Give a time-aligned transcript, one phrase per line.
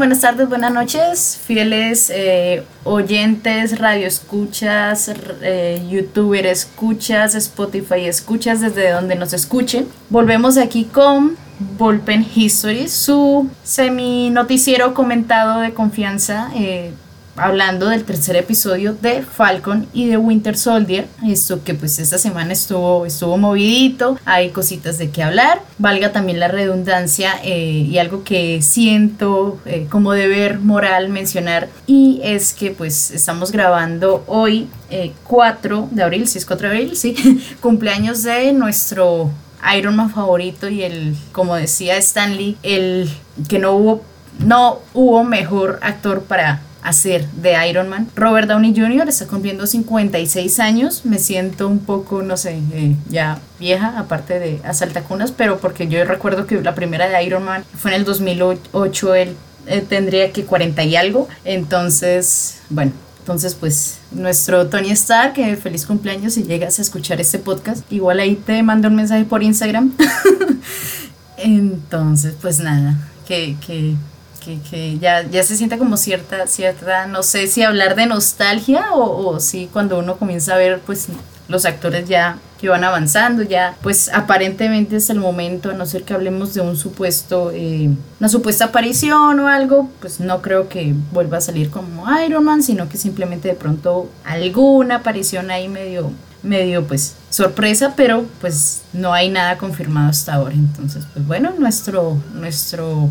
[0.00, 8.92] buenas tardes, buenas noches, fieles eh, oyentes, radio escuchas, eh, youtuber escuchas, Spotify escuchas, desde
[8.92, 9.86] donde nos escuchen.
[10.08, 11.36] Volvemos aquí con
[11.76, 16.50] Volpen History, su semi noticiero comentado de confianza.
[16.54, 16.94] Eh,
[17.40, 21.06] hablando del tercer episodio de Falcon y de Winter Soldier.
[21.26, 25.62] Esto que pues esta semana estuvo, estuvo movidito, hay cositas de qué hablar.
[25.78, 32.20] Valga también la redundancia eh, y algo que siento eh, como deber moral mencionar y
[32.22, 34.68] es que pues estamos grabando hoy
[35.24, 37.14] 4 eh, de abril, si es 4 de abril, sí,
[37.60, 39.30] cumpleaños de nuestro
[39.76, 43.10] Iron Man favorito y el, como decía Stanley, el
[43.48, 44.02] que no hubo,
[44.40, 48.08] no hubo mejor actor para hacer de Iron Man.
[48.16, 49.08] Robert Downey Jr.
[49.08, 54.60] está cumpliendo 56 años, me siento un poco, no sé, eh, ya vieja, aparte de
[54.64, 59.14] asaltacunas, pero porque yo recuerdo que la primera de Iron Man fue en el 2008,
[59.14, 62.92] él eh, tendría que 40 y algo, entonces, bueno.
[63.20, 67.84] Entonces, pues, nuestro Tony Stark, que feliz cumpleaños si llegas a escuchar este podcast.
[67.92, 69.92] Igual ahí te mando un mensaje por Instagram.
[71.36, 72.96] Entonces, pues nada,
[73.28, 73.94] que, que
[74.40, 79.28] que, ya, ya se siente como cierta, cierta, no sé si hablar de nostalgia o,
[79.28, 81.08] o si cuando uno comienza a ver pues
[81.48, 86.02] los actores ya que van avanzando, ya pues aparentemente es el momento, a no ser
[86.02, 90.94] que hablemos de un supuesto, eh, una supuesta aparición o algo, pues no creo que
[91.10, 96.12] vuelva a salir como Iron Man, sino que simplemente de pronto alguna aparición ahí medio
[96.42, 100.54] medio pues sorpresa, pero pues no hay nada confirmado hasta ahora.
[100.54, 103.10] Entonces, pues bueno, nuestro nuestro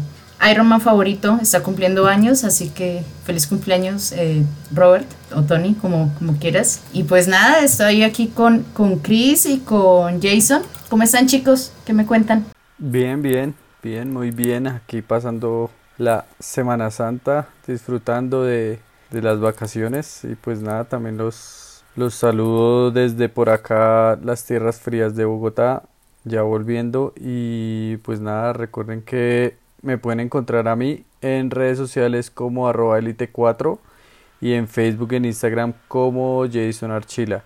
[0.50, 6.14] Iron Man favorito está cumpliendo años, así que feliz cumpleaños eh, Robert o Tony, como,
[6.18, 6.82] como quieras.
[6.94, 10.62] Y pues nada, estoy aquí con, con Chris y con Jason.
[10.90, 11.74] ¿Cómo están chicos?
[11.86, 12.46] ¿Qué me cuentan?
[12.78, 14.68] Bien, bien, bien, muy bien.
[14.68, 18.80] Aquí pasando la Semana Santa, disfrutando de,
[19.12, 24.80] de las vacaciones y pues nada, también los, los saludo desde por acá, las tierras
[24.80, 25.84] frías de Bogotá,
[26.24, 32.30] ya volviendo y pues nada, recuerden que me pueden encontrar a mí en redes sociales
[32.30, 33.80] como arroba elite4
[34.42, 37.44] y en Facebook, en Instagram como Jason Archila.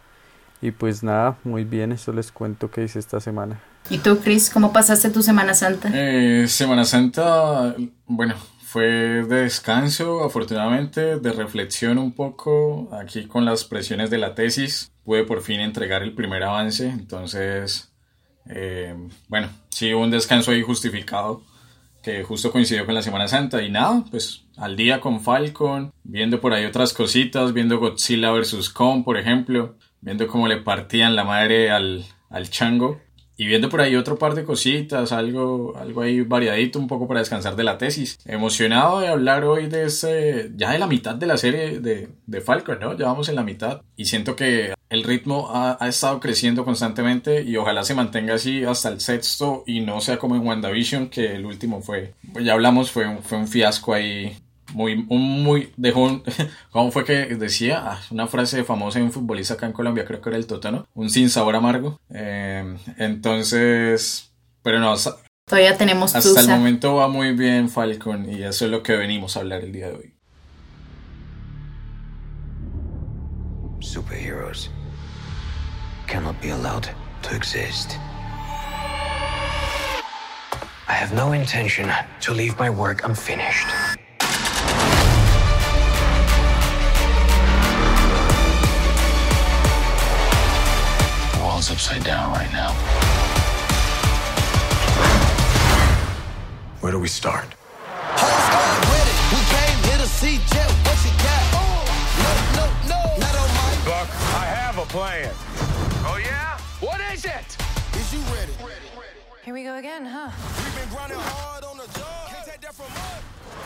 [0.61, 3.59] Y pues nada, muy bien, eso les cuento que hice esta semana.
[3.89, 5.89] ¿Y tú, Chris, cómo pasaste tu Semana Santa?
[5.93, 13.65] Eh, semana Santa, bueno, fue de descanso, afortunadamente, de reflexión un poco, aquí con las
[13.65, 17.91] presiones de la tesis, pude por fin entregar el primer avance, entonces,
[18.47, 18.95] eh,
[19.27, 21.43] bueno, sí, un descanso ahí justificado
[22.03, 23.63] que justo coincidió con la Semana Santa.
[23.63, 28.69] Y nada, pues al día con Falcon, viendo por ahí otras cositas, viendo Godzilla vs.
[28.69, 33.01] Kong, por ejemplo, viendo cómo le partían la madre al, al chango.
[33.35, 37.19] Y viendo por ahí otro par de cositas, algo, algo ahí variadito, un poco para
[37.19, 38.19] descansar de la tesis.
[38.25, 42.41] Emocionado de hablar hoy de ese, ya de la mitad de la serie de, de
[42.41, 42.95] Falcon, ¿no?
[42.95, 43.81] Ya vamos en la mitad.
[43.95, 48.63] Y siento que el ritmo ha, ha, estado creciendo constantemente y ojalá se mantenga así
[48.63, 52.53] hasta el sexto y no sea como en WandaVision, que el último fue, pues ya
[52.53, 54.37] hablamos, fue un, fue un fiasco ahí
[54.71, 56.23] muy, un muy, dejó un,
[56.71, 57.81] ¿cómo fue que decía?
[57.83, 60.85] Ah, una frase famosa de un futbolista acá en Colombia, creo que era el Totano,
[60.93, 61.99] un sin sabor amargo.
[62.11, 64.31] Eh, entonces,
[64.61, 64.93] pero no,
[65.47, 69.37] todavía tenemos Hasta el momento va muy bien Falcon y eso es lo que venimos
[69.37, 70.13] a hablar el día de hoy.
[73.79, 74.69] Superheroes
[76.13, 76.87] cannot be allowed
[77.23, 77.97] to exist.
[80.87, 83.67] I have no intention to leave my work unfinished.
[91.71, 92.71] upside down right now.
[96.81, 97.47] Where do we start?
[103.85, 104.09] Buck,
[104.41, 105.72] I have a plan.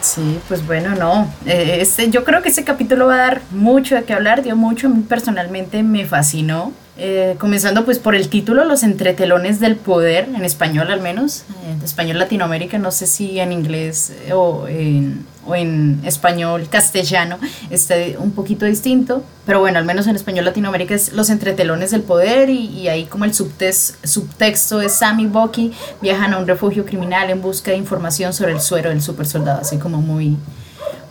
[0.01, 1.31] Sí, pues bueno, no.
[1.45, 4.55] Eh, este, yo creo que este capítulo va a dar mucho de qué hablar, dio
[4.55, 4.87] mucho.
[4.87, 6.71] A mí personalmente me fascinó.
[6.97, 11.83] Eh, comenzando pues por el título, Los entretelones del poder, en español al menos, en
[11.83, 17.37] español Latinoamérica, no sé si en inglés eh, o en, o en español castellano
[17.69, 22.01] está un poquito distinto, pero bueno, al menos en español Latinoamérica es Los entretelones del
[22.01, 25.71] poder y, y ahí como el subtes, subtexto es Sam y Bucky
[26.01, 29.77] viajan a un refugio criminal en busca de información sobre el suero del supersoldado, así
[29.77, 30.37] como muy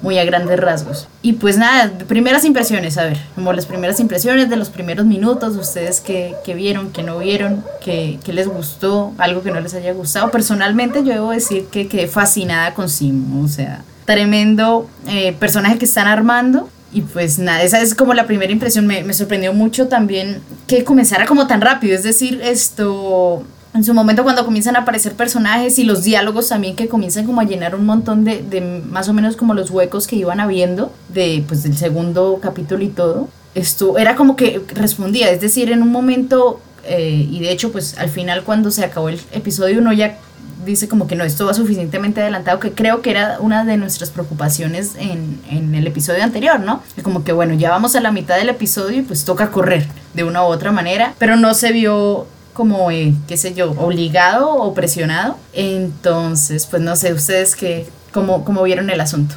[0.02, 1.08] muy a grandes rasgos.
[1.22, 5.56] Y pues nada, primeras impresiones, a ver, como las primeras impresiones de los primeros minutos,
[5.56, 9.74] ustedes que, que vieron, que no vieron, que, que, les gustó, algo que no les
[9.74, 10.30] haya gustado.
[10.30, 15.84] Personalmente yo debo decir que quedé fascinada con Simo, o sea, tremendo eh, personaje que
[15.84, 16.70] están armando.
[16.92, 18.86] Y pues nada, esa es como la primera impresión.
[18.86, 21.94] Me, me sorprendió mucho también que comenzara como tan rápido.
[21.94, 23.44] Es decir, esto,
[23.74, 27.42] en su momento cuando comienzan a aparecer personajes y los diálogos también que comienzan como
[27.42, 30.92] a llenar un montón de, de más o menos como los huecos que iban habiendo
[31.10, 33.28] de, pues, del segundo capítulo y todo.
[33.54, 37.96] Esto era como que respondía, es decir, en un momento, eh, y de hecho pues
[37.98, 40.18] al final cuando se acabó el episodio uno ya
[40.66, 44.10] dice como que no, esto va suficientemente adelantado, que creo que era una de nuestras
[44.10, 46.82] preocupaciones en, en el episodio anterior, ¿no?
[47.02, 50.24] Como que bueno, ya vamos a la mitad del episodio y pues toca correr de
[50.24, 52.26] una u otra manera, pero no se vio
[52.56, 55.36] como, eh, qué sé yo, obligado o presionado.
[55.52, 59.36] Entonces, pues no sé, ustedes qué, cómo, cómo vieron el asunto.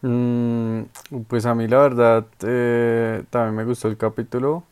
[0.00, 0.82] Mm,
[1.28, 4.64] pues a mí la verdad eh, también me gustó el capítulo.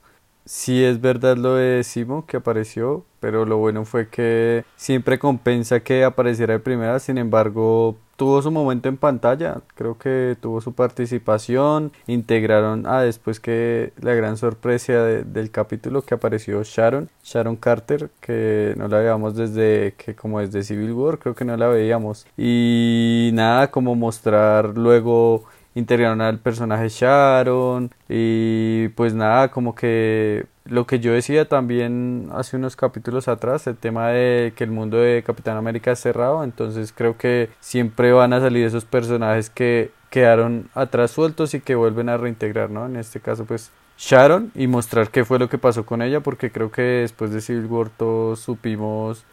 [0.53, 5.79] Sí es verdad lo de Simo que apareció, pero lo bueno fue que siempre compensa
[5.79, 10.73] que apareciera de primera, sin embargo tuvo su momento en pantalla, creo que tuvo su
[10.73, 17.55] participación, integraron a después que la gran sorpresa de- del capítulo que apareció Sharon, Sharon
[17.55, 21.69] Carter, que no la veíamos desde que como desde Civil War, creo que no la
[21.69, 22.27] veíamos.
[22.37, 25.45] Y nada, como mostrar luego
[25.75, 32.57] integraron al personaje Sharon y pues nada, como que lo que yo decía también hace
[32.57, 36.93] unos capítulos atrás, el tema de que el mundo de Capitán América es cerrado, entonces
[36.97, 42.09] creo que siempre van a salir esos personajes que quedaron atrás sueltos y que vuelven
[42.09, 42.87] a reintegrar, ¿no?
[42.87, 46.51] En este caso pues Sharon y mostrar qué fue lo que pasó con ella, porque
[46.51, 49.25] creo que después de Civil War todos supimos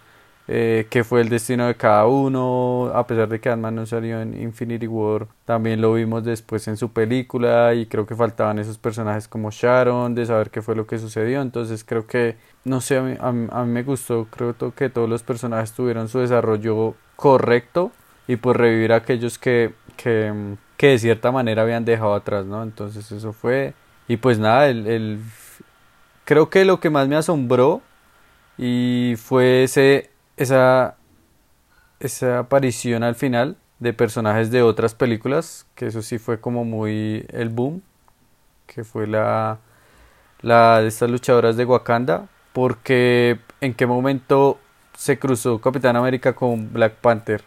[0.47, 4.21] eh, qué fue el destino de cada uno, a pesar de que Ant-Man no salió
[4.21, 8.77] en Infinity War, también lo vimos después en su película y creo que faltaban esos
[8.77, 12.97] personajes como Sharon, de saber qué fue lo que sucedió, entonces creo que, no sé,
[12.97, 16.19] a mí, a mí- a mí me gustó, creo que todos los personajes tuvieron su
[16.19, 17.91] desarrollo correcto
[18.27, 20.33] y pues revivir a aquellos que, que,
[20.77, 22.63] que de cierta manera habían dejado atrás, ¿no?
[22.63, 23.73] Entonces eso fue,
[24.07, 25.19] y pues nada, el, el,
[26.25, 27.81] creo que lo que más me asombró
[28.57, 30.95] y fue ese, esa,
[31.99, 37.25] esa aparición al final de personajes de otras películas, que eso sí fue como muy
[37.29, 37.81] el boom,
[38.65, 39.59] que fue la,
[40.41, 44.59] la de estas luchadoras de Wakanda, porque en qué momento
[44.95, 47.43] se cruzó Capitán América con Black Panther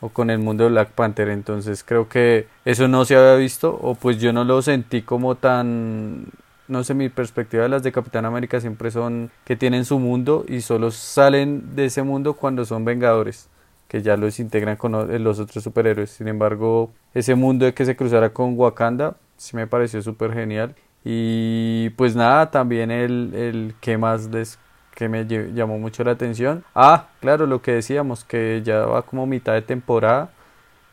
[0.00, 3.78] o con el mundo de Black Panther, entonces creo que eso no se había visto
[3.80, 6.26] o pues yo no lo sentí como tan
[6.70, 10.44] no sé, mi perspectiva de las de Capitán América siempre son que tienen su mundo
[10.48, 13.48] y solo salen de ese mundo cuando son vengadores,
[13.88, 16.10] que ya los integran con los otros superhéroes.
[16.10, 20.74] Sin embargo, ese mundo de que se cruzara con Wakanda, sí me pareció súper genial.
[21.04, 24.58] Y pues nada, también el, el que más les
[24.94, 26.62] que me llamó mucho la atención.
[26.74, 30.30] Ah, claro, lo que decíamos, que ya va como mitad de temporada.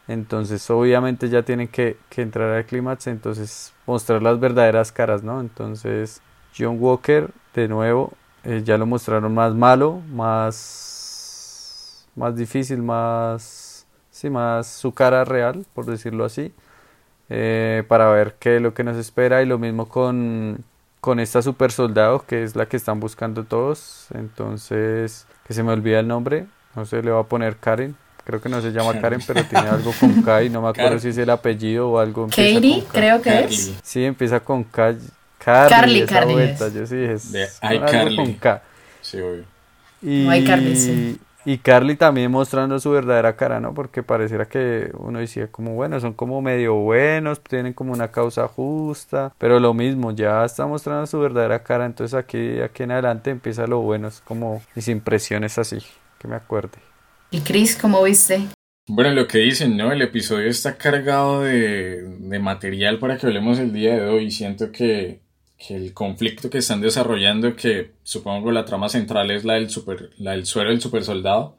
[0.08, 5.42] Entonces, obviamente ya tienen que, que entrar al clímax, entonces mostrar las verdaderas caras, ¿no?
[5.42, 6.22] Entonces,
[6.58, 14.30] John Walker, de nuevo, eh, ya lo mostraron más malo, más, más difícil, más, sí,
[14.30, 16.54] más su cara real, por decirlo así,
[17.30, 19.42] eh, para ver qué es lo que nos espera.
[19.42, 20.64] Y lo mismo con,
[21.02, 24.08] con esta super soldado, que es la que están buscando todos.
[24.14, 27.98] Entonces, que se me olvida el nombre, no sé, le voy a poner Karen.
[28.28, 31.00] Creo que no se llama Karen, pero tiene algo con K y no me acuerdo
[31.00, 32.28] si es el apellido o algo.
[32.28, 33.56] Katie, creo que Carly.
[33.56, 33.80] es.
[33.82, 34.96] Sí, empieza con K.
[35.40, 36.74] Carly, Carly, esa Carly vuelta, es.
[36.74, 38.16] yo sí es De algo iCarly.
[38.18, 38.62] con K.
[39.00, 39.46] Sí, obvio.
[40.02, 41.18] Y, No hay Carly, sí.
[41.46, 43.74] y Carly también mostrando su verdadera cara, ¿no?
[43.74, 48.46] Porque pareciera que uno decía como, bueno, son como medio buenos, tienen como una causa
[48.50, 53.30] justa, pero lo mismo, ya está mostrando su verdadera cara, entonces aquí, aquí en adelante
[53.32, 55.78] empieza lo bueno, es como mis impresiones así,
[56.20, 56.78] que me acuerde.
[57.30, 58.42] ¿Y Chris, cómo viste?
[58.88, 59.92] Bueno, lo que dicen, ¿no?
[59.92, 64.32] El episodio está cargado de, de material para que hablemos el día de hoy.
[64.32, 65.20] Siento que,
[65.58, 70.12] que el conflicto que están desarrollando, que supongo la trama central es la del, super,
[70.18, 71.58] la del suero del super soldado,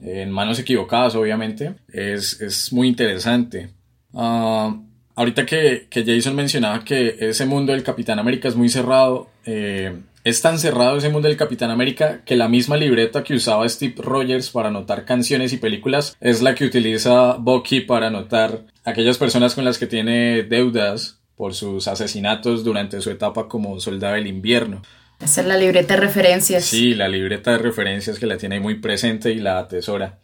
[0.00, 3.70] en manos equivocadas, obviamente, es, es muy interesante.
[4.12, 4.78] Ah,
[5.14, 9.98] ahorita que, que Jason mencionaba que ese mundo del Capitán América es muy cerrado, eh,
[10.24, 13.94] es tan cerrado ese mundo del Capitán América que la misma libreta que usaba Steve
[13.96, 19.54] Rogers para anotar canciones y películas es la que utiliza Bucky para anotar aquellas personas
[19.54, 24.82] con las que tiene deudas por sus asesinatos durante su etapa como soldado del invierno.
[25.20, 26.64] Esa es la libreta de referencias.
[26.64, 30.18] Sí, la libreta de referencias que la tiene muy presente y la atesora.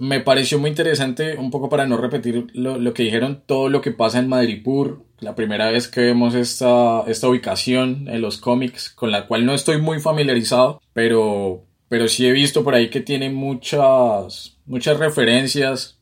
[0.00, 3.82] Me pareció muy interesante, un poco para no repetir lo, lo que dijeron, todo lo
[3.82, 8.88] que pasa en Madripur, la primera vez que vemos esta, esta ubicación en los cómics,
[8.88, 13.02] con la cual no estoy muy familiarizado, pero, pero sí he visto por ahí que
[13.02, 15.98] tiene muchas, muchas referencias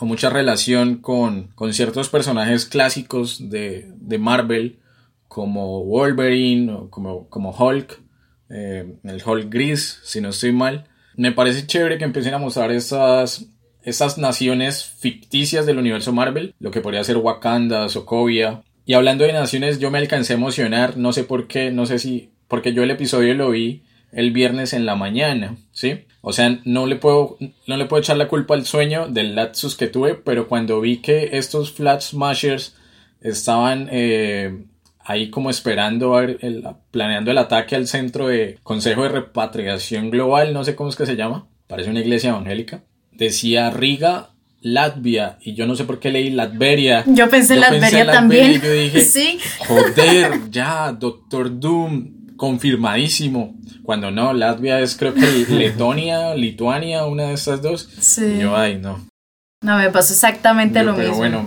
[0.00, 4.80] o mucha relación con, con ciertos personajes clásicos de, de Marvel,
[5.28, 8.02] como Wolverine o como, como Hulk,
[8.50, 10.88] eh, el Hulk gris, si no estoy mal.
[11.16, 13.46] Me parece chévere que empiecen a mostrar esas,
[13.82, 18.62] esas naciones ficticias del universo Marvel, lo que podría ser Wakanda, Sokovia.
[18.86, 21.98] Y hablando de naciones, yo me alcancé a emocionar, no sé por qué, no sé
[21.98, 26.06] si, porque yo el episodio lo vi el viernes en la mañana, ¿sí?
[26.20, 29.76] O sea, no le puedo, no le puedo echar la culpa al sueño del lapsus
[29.76, 32.76] que tuve, pero cuando vi que estos Flat Smashers
[33.20, 34.64] estaban eh,
[35.10, 40.10] ahí como esperando, a ver, el- planeando el ataque al centro de Consejo de Repatriación
[40.10, 44.30] Global, no sé cómo es que se llama, parece una iglesia evangélica, decía Riga,
[44.62, 47.02] Latvia, y yo no sé por qué leí Latveria.
[47.06, 48.50] Yo pensé en Latveria también.
[48.52, 49.38] y yo dije, Sí.
[49.66, 53.54] Joder, ya, Doctor Doom, confirmadísimo.
[53.82, 57.88] Cuando no, Latvia es creo que Letonia, Lituania, una de estas dos.
[57.98, 58.34] Sí.
[58.36, 59.04] Y yo, ay, no.
[59.62, 61.18] No, me pasó exactamente Yo, lo pero mismo.
[61.18, 61.44] bueno,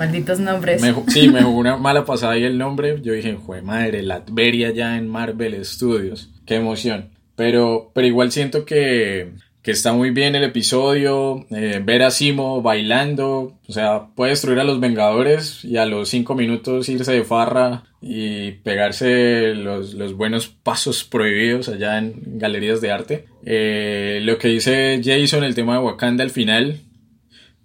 [0.00, 0.82] Malditos nombres.
[1.08, 3.00] sí, me jugó una mala pasada ahí el nombre.
[3.02, 6.30] Yo dije, jue madre, Latveria ya en Marvel Studios.
[6.46, 7.10] Qué emoción.
[7.36, 11.44] Pero, pero igual siento que, que está muy bien el episodio.
[11.50, 13.58] eh, ver a Simo bailando.
[13.68, 17.84] O sea, puede destruir a los Vengadores y a los cinco minutos irse de farra
[18.00, 23.26] y pegarse los, los buenos pasos prohibidos allá en galerías de arte.
[23.44, 26.80] Eh, lo que dice Jason, el tema de Wakanda al final,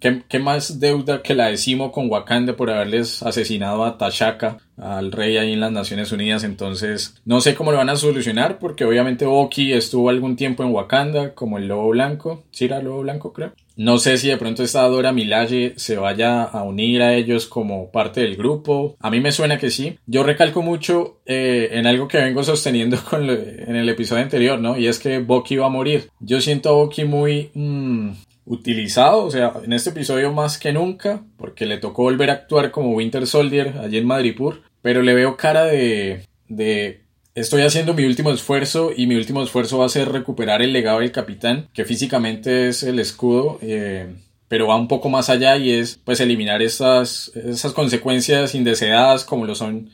[0.00, 5.10] ¿Qué, más deuda que la de Simo con Wakanda por haberles asesinado a T'Chaka, al
[5.10, 6.44] rey ahí en las Naciones Unidas?
[6.44, 10.72] Entonces, no sé cómo lo van a solucionar, porque obviamente Oki estuvo algún tiempo en
[10.72, 12.44] Wakanda, como el Lobo Blanco.
[12.50, 13.52] ¿Sí era Lobo Blanco, creo?
[13.76, 17.90] No sé si de pronto esta Dora Milaje se vaya a unir a ellos como
[17.90, 18.96] parte del grupo.
[19.00, 19.98] A mí me suena que sí.
[20.06, 24.78] Yo recalco mucho eh, en algo que vengo sosteniendo en el episodio anterior, ¿no?
[24.78, 26.08] Y es que Bucky va a morir.
[26.20, 27.50] Yo siento a Bucky muy...
[27.52, 28.12] mm,
[28.46, 32.70] utilizado, o sea, en este episodio más que nunca, porque le tocó volver a actuar
[32.70, 37.02] como Winter Soldier allí en Madripur, pero le veo cara de, de
[37.34, 41.00] estoy haciendo mi último esfuerzo y mi último esfuerzo va a ser recuperar el legado
[41.00, 44.14] del capitán, que físicamente es el escudo, eh,
[44.48, 49.44] pero va un poco más allá y es pues eliminar esas, esas consecuencias indeseadas como
[49.44, 49.90] lo son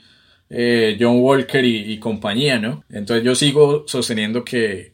[0.51, 2.85] eh, John Walker y, y compañía, ¿no?
[2.91, 4.93] Entonces yo sigo sosteniendo que,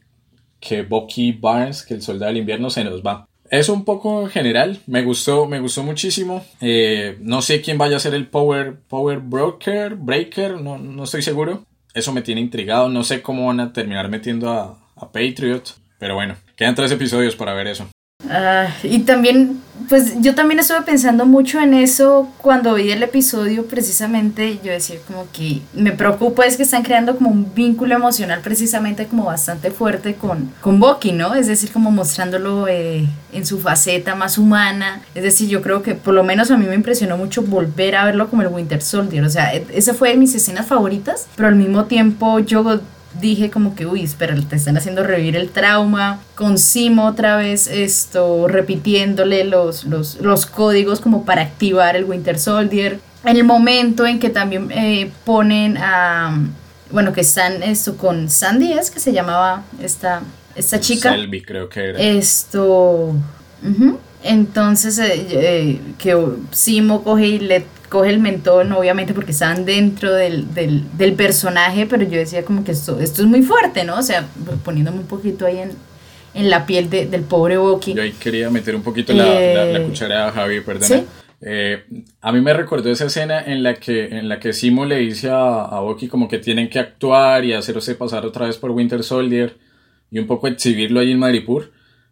[0.61, 3.27] que Bucky Barnes, que el soldado del invierno, se nos va.
[3.49, 6.45] Es un poco general, me gustó, me gustó muchísimo.
[6.61, 11.23] Eh, no sé quién vaya a ser el Power, Power Broker, Breaker, no, no estoy
[11.23, 11.65] seguro.
[11.93, 15.63] Eso me tiene intrigado, no sé cómo van a terminar metiendo a, a Patriot.
[15.97, 17.89] Pero bueno, quedan tres episodios para ver eso.
[18.29, 19.59] Ah, y también,
[19.89, 24.97] pues yo también estuve pensando mucho en eso cuando vi el episodio, precisamente yo decía
[25.07, 29.71] como que me preocupa es que están creando como un vínculo emocional precisamente como bastante
[29.71, 31.33] fuerte con, con Bucky, ¿no?
[31.33, 35.01] Es decir, como mostrándolo eh, en su faceta más humana.
[35.15, 38.05] Es decir, yo creo que por lo menos a mí me impresionó mucho volver a
[38.05, 39.23] verlo como el Winter Soldier.
[39.23, 42.79] O sea, e- esa fue de mis escenas favoritas, pero al mismo tiempo yo
[43.19, 47.67] dije como que, uy, espera, te están haciendo revivir el trauma, con Simo otra vez
[47.67, 52.99] esto, repitiéndole los, los, los códigos como para activar el Winter Soldier.
[53.25, 56.39] En el momento en que también eh, ponen a,
[56.91, 60.21] bueno, que están esto con Sandy, es que se llamaba esta,
[60.55, 61.11] esta chica.
[61.11, 61.99] Selby creo que era.
[61.99, 63.15] Esto.
[64.23, 66.17] Entonces, eh, eh, que
[66.51, 71.85] Simo coge y le coge el mentón, obviamente porque estaban dentro del, del, del personaje,
[71.87, 73.97] pero yo decía como que esto, esto es muy fuerte, ¿no?
[73.97, 74.27] O sea,
[74.63, 75.71] poniéndome un poquito ahí en,
[76.35, 77.95] en la piel de- del pobre Bucky.
[77.95, 80.85] Yo ahí quería meter un poquito la, la, la Eh, cuchara a Javi, perdona.
[80.87, 81.05] ¿sí?
[81.41, 81.83] Eh,
[82.21, 85.29] a mí me recordó esa escena en la que, en la que Simo le dice
[85.29, 89.03] a, a Bucky como que tienen que actuar y hacerse pasar otra vez por Winter
[89.03, 89.55] Soldier
[90.11, 91.71] y un poco exhibirlo ahí en Madripoor.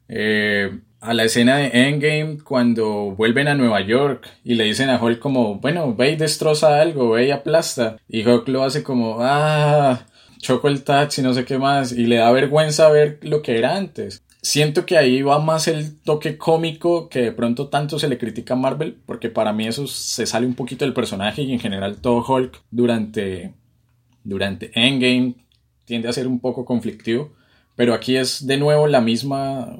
[0.10, 5.02] Eh, a la escena de Endgame cuando vuelven a Nueva York y le dicen a
[5.02, 7.98] Hulk como, bueno, ve y destroza algo, ve y aplasta.
[8.08, 10.06] Y Hulk lo hace como, ah,
[10.40, 13.76] choco el taxi, no sé qué más, y le da vergüenza ver lo que era
[13.76, 14.24] antes.
[14.42, 18.54] Siento que ahí va más el toque cómico que de pronto tanto se le critica
[18.54, 21.98] a Marvel, porque para mí eso se sale un poquito del personaje y en general
[21.98, 23.54] todo Hulk durante,
[24.24, 25.36] durante Endgame
[25.86, 27.34] tiende a ser un poco conflictivo,
[27.76, 29.76] pero aquí es de nuevo la misma,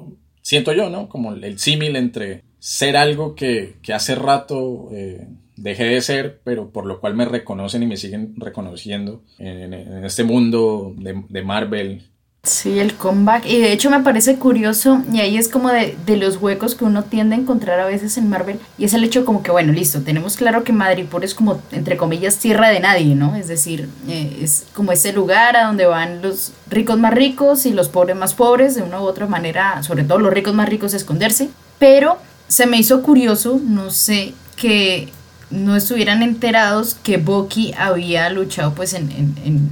[0.48, 1.10] siento yo, ¿no?
[1.10, 6.86] Como el símil entre ser algo que, hace rato eh, dejé de ser, pero por
[6.86, 12.08] lo cual me reconocen y me siguen reconociendo en, en este mundo de, de Marvel.
[12.48, 13.46] Sí, el comeback.
[13.46, 16.84] Y de hecho me parece curioso, y ahí es como de, de los huecos que
[16.84, 19.72] uno tiende a encontrar a veces en Marvel, y es el hecho como que, bueno,
[19.72, 23.36] listo, tenemos claro que Madripoor es como, entre comillas, tierra de nadie, ¿no?
[23.36, 27.72] Es decir, eh, es como ese lugar a donde van los ricos más ricos y
[27.72, 30.94] los pobres más pobres, de una u otra manera, sobre todo los ricos más ricos,
[30.94, 31.50] a esconderse.
[31.78, 35.08] Pero se me hizo curioso, no sé, que
[35.50, 39.70] no estuvieran enterados que Bucky había luchado pues en,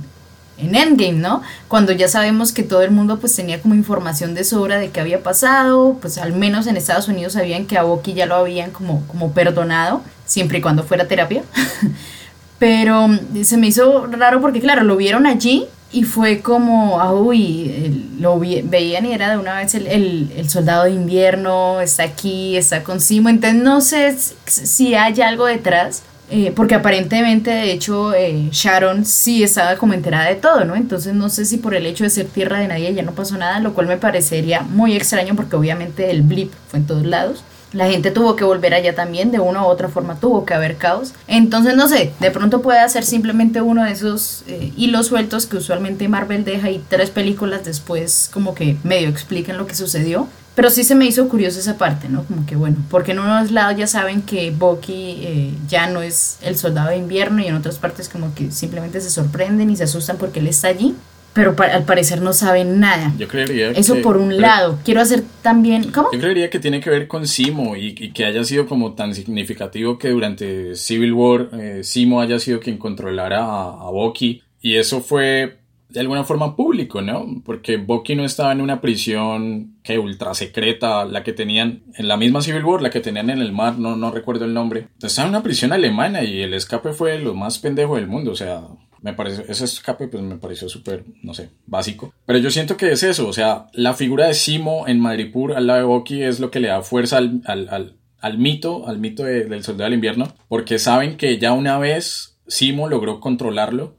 [0.58, 1.42] en Endgame, ¿no?
[1.68, 5.00] Cuando ya sabemos que todo el mundo pues tenía como información de sobra de qué
[5.00, 8.70] había pasado, pues al menos en Estados Unidos sabían que a Bucky ya lo habían
[8.70, 11.42] como, como perdonado, siempre y cuando fuera terapia.
[12.58, 17.12] Pero mm, se me hizo raro porque claro, lo vieron allí y fue como, ah,
[17.14, 21.80] uy, lo vi- veían y era de una vez el, el- el soldado de invierno,
[21.80, 27.50] está aquí, está con Simo, entonces no sé si hay algo detrás, eh, porque aparentemente,
[27.50, 30.74] de hecho, eh, Sharon sí estaba como enterada de todo, ¿no?
[30.74, 33.36] Entonces no sé si por el hecho de ser tierra de nadie ya no pasó
[33.36, 37.44] nada, lo cual me parecería muy extraño porque obviamente el blip fue en todos lados.
[37.72, 40.76] La gente tuvo que volver allá también, de una u otra forma tuvo que haber
[40.76, 41.12] caos.
[41.28, 45.58] Entonces, no sé, de pronto puede ser simplemente uno de esos eh, hilos sueltos que
[45.58, 50.28] usualmente Marvel deja y tres películas después como que medio explican lo que sucedió.
[50.56, 52.24] Pero sí se me hizo curioso esa parte, ¿no?
[52.24, 56.38] Como que bueno, porque en unos lados ya saben que Bucky eh, ya no es
[56.42, 59.84] el soldado de invierno y en otras partes como que simplemente se sorprenden y se
[59.84, 60.94] asustan porque él está allí.
[61.34, 63.12] Pero pa- al parecer no saben nada.
[63.18, 64.78] Yo creería Eso que- por un lado.
[64.82, 65.90] Quiero hacer también...
[65.92, 66.10] ¿Cómo?
[66.10, 69.14] Yo creería que tiene que ver con Simo y, y que haya sido como tan
[69.14, 74.76] significativo que durante Civil War eh, Simo haya sido quien controlara a, a Bucky y
[74.76, 75.58] eso fue
[75.96, 77.24] de alguna forma público, ¿no?
[77.42, 82.18] Porque Bucky no estaba en una prisión que ultra secreta, la que tenían en la
[82.18, 84.88] misma Civil War, la que tenían en el mar, no, no recuerdo el nombre.
[85.02, 88.36] Estaba en una prisión alemana y el escape fue lo más pendejo del mundo, o
[88.36, 88.60] sea,
[89.00, 92.12] me parece, ese escape pues me pareció súper, no sé, básico.
[92.26, 95.66] Pero yo siento que es eso, o sea, la figura de Simo en Madripoor al
[95.66, 98.98] lado de Bucky es lo que le da fuerza al, al, al, al mito, al
[98.98, 103.96] mito de- del soldado del invierno, porque saben que ya una vez Simo logró controlarlo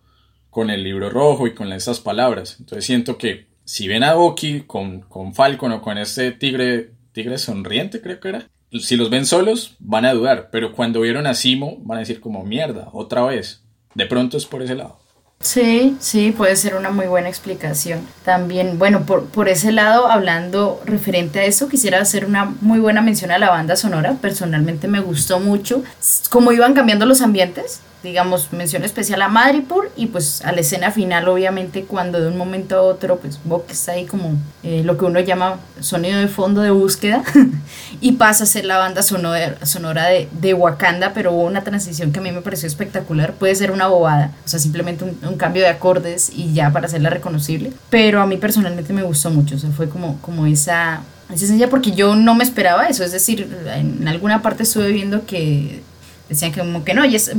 [0.58, 2.56] con el libro rojo y con estas palabras.
[2.60, 7.38] Entonces siento que si ven a Bucky con, con Falcon o con este tigre, tigre
[7.38, 11.36] sonriente creo que era, si los ven solos van a dudar, pero cuando vieron a
[11.36, 13.66] Simo van a decir como mierda, otra vez.
[13.94, 14.98] De pronto es por ese lado.
[15.40, 18.02] Sí, sí, puede ser una muy buena explicación.
[18.26, 23.02] También, bueno, por, por ese lado, hablando referente a eso, quisiera hacer una muy buena
[23.02, 24.16] mención a la banda sonora.
[24.20, 25.84] Personalmente me gustó mucho
[26.32, 27.82] cómo iban cambiando los ambientes.
[28.04, 32.38] Digamos, mención especial a Madripoor y pues a la escena final, obviamente, cuando de un
[32.38, 36.28] momento a otro, pues Bok está ahí como eh, lo que uno llama sonido de
[36.28, 37.24] fondo de búsqueda
[38.02, 42.12] y pasa a ser la banda sonora, sonora de, de Wakanda, pero hubo una transición
[42.12, 43.34] que a mí me pareció espectacular.
[43.34, 46.88] Puede ser una bobada, o sea, simplemente un, un cambio de acordes y ya para
[46.88, 51.02] hacerla reconocible, pero a mí personalmente me gustó mucho, o sea, fue como, como esa,
[51.34, 55.26] esa esencia porque yo no me esperaba eso, es decir, en alguna parte estuve viendo
[55.26, 55.82] que
[56.30, 57.32] decían que como que no, y es-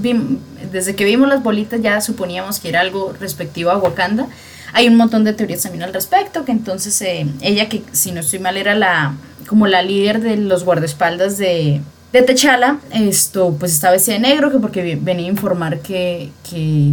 [0.72, 4.26] desde que vimos las bolitas ya suponíamos que era algo respectivo a Wakanda.
[4.72, 8.20] Hay un montón de teorías también al respecto, que entonces eh, ella que si no
[8.20, 9.14] estoy mal era la
[9.46, 11.80] como la líder de los guardaespaldas de,
[12.12, 16.92] de T'Challa, esto pues estaba vestida de negro, que porque venía a informar que, que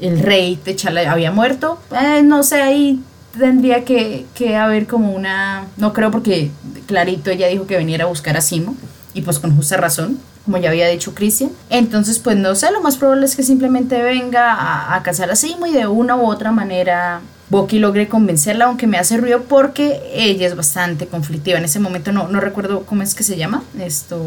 [0.00, 1.78] el rey T'Challa había muerto.
[1.92, 3.00] Eh, no sé, ahí
[3.38, 5.66] tendría que, que haber como una...
[5.76, 6.50] No creo porque
[6.86, 8.74] clarito ella dijo que veniera a buscar a Simo
[9.14, 11.50] y pues con justa razón, como ya había dicho Christian.
[11.68, 15.36] Entonces pues no sé, lo más probable es que simplemente venga a, a cazar a
[15.36, 20.00] Simo y de una u otra manera Bucky logre convencerla, aunque me hace ruido porque
[20.14, 21.58] ella es bastante conflictiva.
[21.58, 24.22] En ese momento no, no recuerdo cómo es que se llama esto,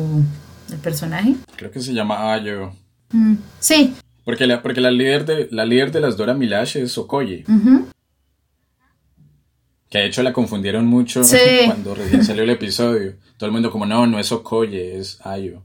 [0.70, 1.36] el personaje.
[1.56, 2.74] Creo que se llama Ayo.
[3.14, 6.98] Mm, sí, Porque la, porque la líder de la líder de las Dora Milaje es
[6.98, 7.44] Okoye.
[9.90, 11.38] Que de hecho la confundieron mucho Sí.
[11.66, 13.16] cuando recién salió el episodio.
[13.38, 15.62] Todo el mundo como, no, no es Okoye, es Ayo.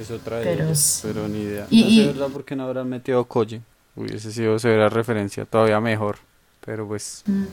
[0.00, 1.66] Es otra de Pero ellas, pero ni idea.
[1.70, 3.60] Y- no y- sé, verdad, por qué no habrán metido Koji.
[3.96, 6.16] Hubiese sido severa referencia, todavía mejor.
[6.64, 7.44] Pero pues, Mm.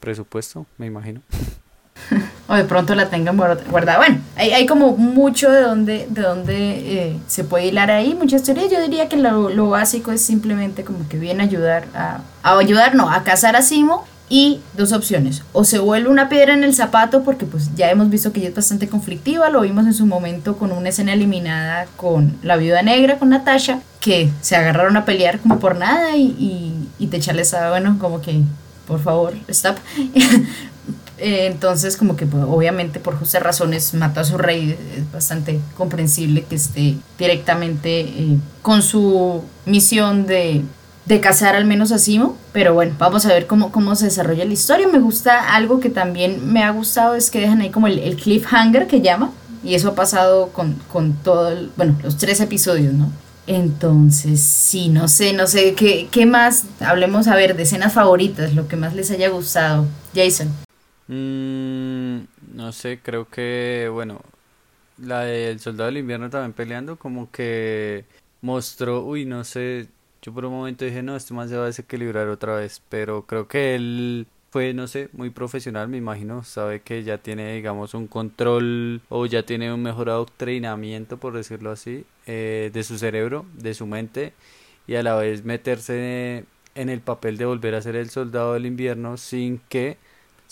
[0.00, 1.20] presupuesto, me imagino.
[2.52, 3.96] o de pronto la tengan guard- guardada.
[3.96, 8.42] Bueno, hay, hay como mucho de donde, de donde eh, se puede hilar ahí, muchas
[8.42, 8.70] teorías.
[8.70, 12.94] Yo diría que lo, básico es simplemente como que viene a ayudar a, a ayudar,
[12.94, 14.04] no, a cazar a Simo.
[14.28, 18.08] Y dos opciones, o se vuelve una piedra en el zapato porque pues ya hemos
[18.08, 21.86] visto que ella es bastante conflictiva, lo vimos en su momento con una escena eliminada
[21.96, 26.34] con la viuda negra, con Natasha, que se agarraron a pelear como por nada y,
[26.38, 28.40] y, y estaba, bueno, como que,
[28.86, 29.76] por favor, stop.
[31.22, 34.76] Eh, Entonces, como que pues, obviamente por justas razones mató a su rey.
[34.96, 40.62] Es bastante comprensible que esté directamente eh, con su misión de,
[41.06, 42.36] de cazar al menos a Simo.
[42.52, 44.88] Pero bueno, vamos a ver cómo, cómo se desarrolla la historia.
[44.88, 48.88] Me gusta algo que también me ha gustado es que dejan ahí como el, cliffhanger
[48.88, 49.30] que llama.
[49.62, 53.12] Y eso ha pasado con, con todo, bueno, los tres episodios, ¿no?
[53.46, 56.64] Entonces, sí, no sé, no sé, ¿qué, ¿qué más?
[56.80, 59.86] Hablemos, a ver, de escenas favoritas, lo que más les haya gustado.
[60.16, 60.48] Jason.
[61.12, 64.22] Mm, no sé, creo que, bueno,
[64.98, 68.06] la del Soldado del Invierno también peleando, como que
[68.40, 69.88] mostró, uy, no sé,
[70.22, 73.26] yo por un momento dije, no, este man se va a desequilibrar otra vez, pero
[73.26, 77.92] creo que él fue, no sé, muy profesional, me imagino, sabe que ya tiene, digamos,
[77.94, 83.44] un control o ya tiene un mejor adoctrinamiento, por decirlo así, eh, de su cerebro,
[83.54, 84.32] de su mente,
[84.86, 88.66] y a la vez meterse en el papel de volver a ser el soldado del
[88.66, 89.98] invierno sin que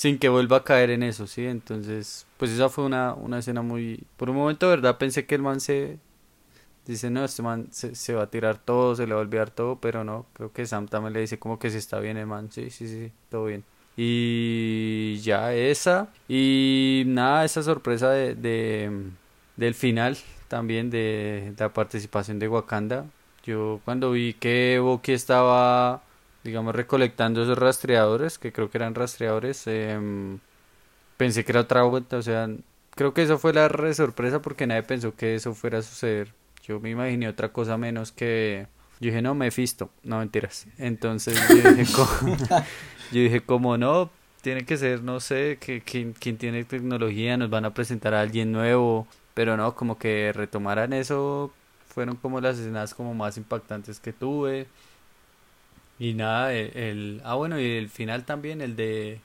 [0.01, 1.45] sin que vuelva a caer en eso, ¿sí?
[1.45, 4.03] Entonces, pues esa fue una, una escena muy...
[4.17, 5.99] Por un momento, de verdad, pensé que el man se...
[6.87, 9.51] Dice, no, este man se, se va a tirar todo, se le va a olvidar
[9.51, 12.27] todo, pero no, creo que Sam también le dice como que si está bien el
[12.27, 13.63] man, sí, sí, sí, todo bien.
[13.95, 19.11] Y ya esa, y nada, esa sorpresa de, de
[19.59, 20.17] del final
[20.49, 23.05] también de la participación de Wakanda.
[23.45, 26.03] Yo cuando vi que Boki estaba
[26.45, 30.39] digamos, recolectando esos rastreadores, que creo que eran rastreadores, em,
[31.17, 32.49] pensé que era otra vuelta, o sea,
[32.91, 36.33] creo que eso fue la re sorpresa porque nadie pensó que eso fuera a suceder.
[36.67, 38.67] Yo me imaginé otra cosa menos que...
[39.01, 40.67] Yo dije, no, Mephisto, no mentiras.
[40.77, 41.73] Entonces yo
[43.13, 44.11] dije, como, no,
[44.43, 48.53] tiene que ser, no sé, que quien tiene tecnología, nos van a presentar a alguien
[48.53, 51.51] nuevo, pero no, como que retomaran eso,
[51.87, 54.67] fueron como las escenas como más impactantes que tuve.
[56.01, 59.23] Y nada, el, el- ah bueno, y el final también, el de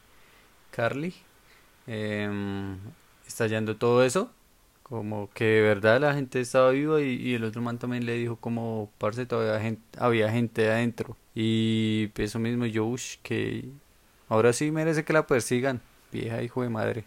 [0.72, 1.14] Carly,
[1.88, 2.78] em,
[3.28, 4.32] estallando todo eso,
[4.84, 8.38] como que de verdad la gente estaba viva y, el otro man también le dijo
[8.38, 11.18] como, parce, todavía gen- había gente adentro.
[11.36, 13.70] Y eso mismo, yo, ush, que
[14.30, 17.06] ahora sí merece que la persigan, vieja hijo de madre,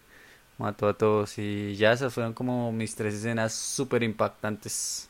[0.59, 5.08] mató a todos y ya esas fueron como mis tres escenas súper impactantes.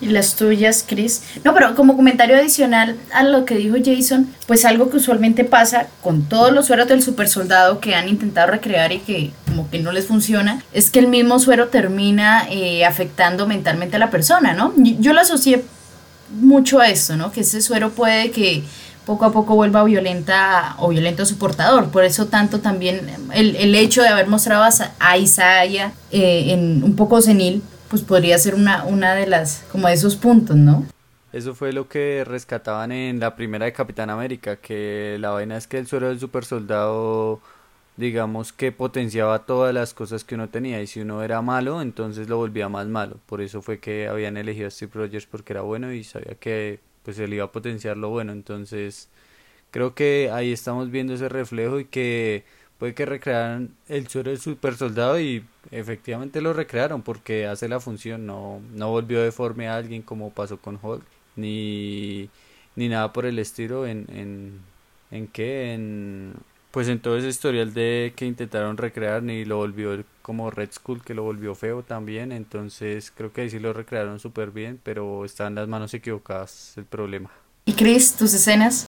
[0.00, 1.22] Y las tuyas, Chris.
[1.44, 5.86] No, pero como comentario adicional a lo que dijo Jason, pues algo que usualmente pasa
[6.02, 9.78] con todos los sueros del super soldado que han intentado recrear y que como que
[9.78, 14.54] no les funciona, es que el mismo suero termina eh, afectando mentalmente a la persona,
[14.54, 14.72] ¿no?
[14.76, 15.62] Yo, lo asocié
[16.40, 17.30] mucho a esto, ¿no?
[17.30, 18.64] Que ese suero puede que
[19.04, 21.90] poco a poco vuelva violenta o violento a su portador.
[21.90, 24.64] Por eso tanto también el, el hecho de haber mostrado
[24.98, 29.86] a Isaiah eh, en un poco senil, pues podría ser una, una de las, como
[29.86, 30.86] de esos puntos, ¿no?
[31.30, 35.66] Eso fue lo que rescataban en la primera de Capitán América, que la vaina es
[35.66, 37.42] que el suero del super soldado,
[37.98, 42.30] digamos que potenciaba todas las cosas que uno tenía, y si uno era malo, entonces
[42.30, 43.18] lo volvía más malo.
[43.26, 46.80] Por eso fue que habían elegido a Steve Rogers porque era bueno y sabía que
[47.02, 48.32] pues él iba a potenciar lo bueno.
[48.32, 49.10] Entonces,
[49.70, 52.46] creo que ahí estamos viendo ese reflejo y que
[52.78, 57.80] puede que recrearan el suero del super soldado y efectivamente lo recrearon porque hace la
[57.80, 61.04] función, no, no volvió deforme a alguien como pasó con Hulk,
[61.36, 62.28] ni,
[62.76, 64.60] ni nada por el estilo en, en,
[65.10, 66.34] en qué, en
[66.70, 71.02] pues en todo ese historial de que intentaron recrear ni lo volvió como Red Skull
[71.02, 75.24] que lo volvió feo también, entonces creo que ahí sí lo recrearon súper bien, pero
[75.24, 77.30] están las manos equivocadas el problema.
[77.66, 78.86] Y Chris, tus escenas.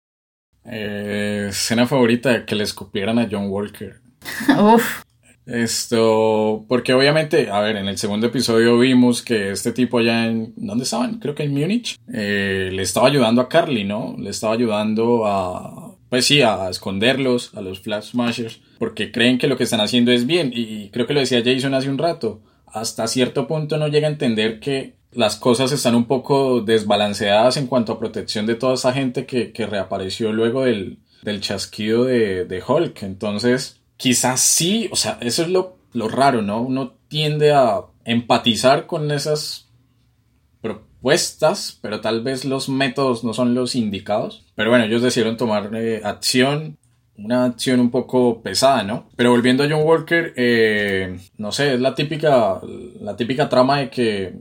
[0.65, 3.99] Eh, escena favorita, que le escupieran a John Walker.
[4.57, 5.01] Uf,
[5.45, 10.53] Esto, porque obviamente, a ver, en el segundo episodio vimos que este tipo allá en,
[10.55, 11.19] ¿dónde estaban?
[11.19, 14.15] Creo que en Múnich, eh, le estaba ayudando a Carly, ¿no?
[14.17, 19.47] Le estaba ayudando a, pues sí, a esconderlos, a los Flash Smashers, porque creen que
[19.47, 22.41] lo que están haciendo es bien, y creo que lo decía Jason hace un rato,
[22.67, 27.67] hasta cierto punto no llega a entender que las cosas están un poco desbalanceadas en
[27.67, 32.45] cuanto a protección de toda esa gente que, que reapareció luego del, del chasquido de,
[32.45, 36.61] de Hulk, entonces quizás sí, o sea, eso es lo, lo raro, ¿no?
[36.61, 39.69] Uno tiende a empatizar con esas
[40.61, 44.45] propuestas, pero tal vez los métodos no son los indicados.
[44.55, 46.77] Pero bueno, ellos decidieron tomar eh, acción,
[47.17, 49.09] una acción un poco pesada, ¿no?
[49.15, 52.61] Pero volviendo a John Walker, eh, no sé, es la típica,
[52.99, 54.33] la típica trama de que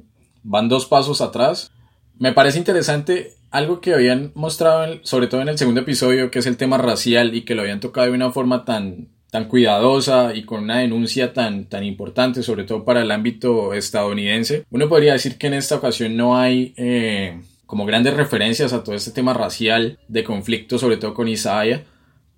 [0.42, 1.72] van dos pasos atrás.
[2.18, 6.46] Me parece interesante algo que habían mostrado, sobre todo en el segundo episodio, que es
[6.46, 10.42] el tema racial y que lo habían tocado de una forma tan, tan cuidadosa y
[10.42, 14.66] con una denuncia tan, tan importante, sobre todo para el ámbito estadounidense.
[14.70, 18.94] Uno podría decir que en esta ocasión no hay eh, como grandes referencias a todo
[18.94, 21.82] este tema racial de conflicto, sobre todo con Isaiah.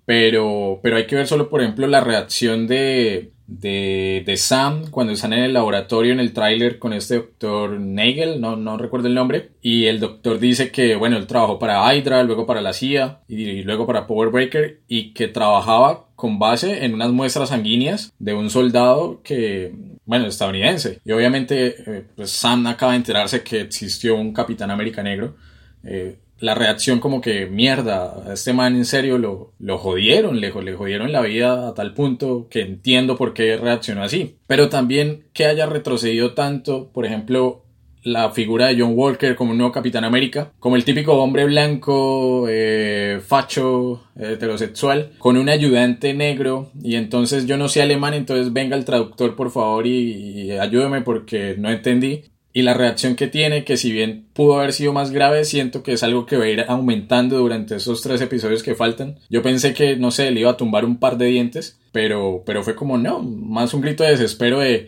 [0.05, 5.13] Pero, pero hay que ver solo, por ejemplo, la reacción de, de, de Sam cuando
[5.13, 9.13] están en el laboratorio en el tráiler con este doctor Nagel, no, no recuerdo el
[9.13, 13.21] nombre, y el doctor dice que, bueno, él trabajó para Hydra, luego para la CIA
[13.27, 18.33] y, luego para Power Breaker y que trabajaba con base en unas muestras sanguíneas de
[18.33, 19.73] un soldado que,
[20.05, 20.99] bueno, estadounidense.
[21.03, 25.35] Y obviamente, eh, pues Sam acaba de enterarse que existió un Capitán América Negro.
[25.83, 30.51] Eh, la reacción como que mierda, a este man en serio lo, lo jodieron, le,
[30.51, 34.37] le jodieron la vida a tal punto que entiendo por qué reaccionó así.
[34.47, 37.65] Pero también que haya retrocedido tanto, por ejemplo,
[38.05, 42.45] la figura de John Walker como un nuevo Capitán América, como el típico hombre blanco,
[42.47, 48.77] eh, facho, heterosexual, con un ayudante negro, y entonces yo no sé alemán, entonces venga
[48.77, 52.25] el traductor por favor y, y ayúdeme porque no entendí.
[52.55, 55.91] Y la reacción que tiene, que si bien pudo haber sido más grave, siento que
[55.91, 59.19] es algo que va a ir aumentando durante esos tres episodios que faltan.
[59.29, 62.63] Yo pensé que, no sé, le iba a tumbar un par de dientes, pero, pero
[62.63, 64.87] fue como no, más un grito de desespero de,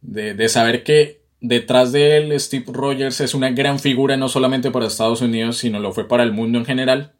[0.00, 4.72] de, de saber que detrás de él Steve Rogers es una gran figura no solamente
[4.72, 7.12] para Estados Unidos, sino lo fue para el mundo en general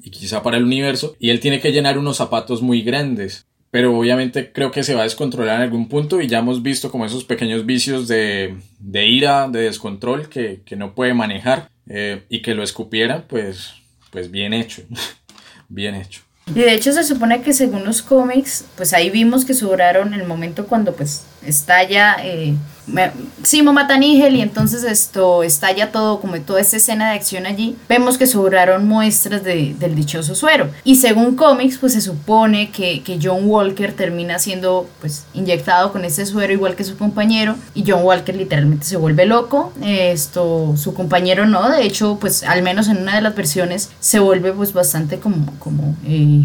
[0.00, 3.48] y quizá para el universo, y él tiene que llenar unos zapatos muy grandes.
[3.70, 6.90] Pero obviamente creo que se va a descontrolar en algún punto y ya hemos visto
[6.90, 12.24] como esos pequeños vicios de, de ira, de descontrol que, que no puede manejar eh,
[12.28, 13.74] y que lo escupiera, pues,
[14.10, 14.82] pues bien hecho,
[15.68, 16.22] bien hecho.
[16.46, 20.26] Y de hecho se supone que según los cómics, pues ahí vimos que sobraron el
[20.26, 22.54] momento cuando pues estalla, eh,
[22.86, 27.16] me- Simo mata a Nigel y entonces esto estalla todo, como toda esta escena de
[27.16, 30.68] acción allí, vemos que sobraron muestras de- del dichoso suero.
[30.84, 36.04] Y según cómics, pues se supone que, que John Walker termina siendo pues inyectado con
[36.04, 40.94] ese suero igual que su compañero y John Walker literalmente se vuelve loco, esto su
[40.94, 44.72] compañero no, de hecho pues al menos en una de las versiones se vuelve pues
[44.72, 46.42] bastante como, como eh,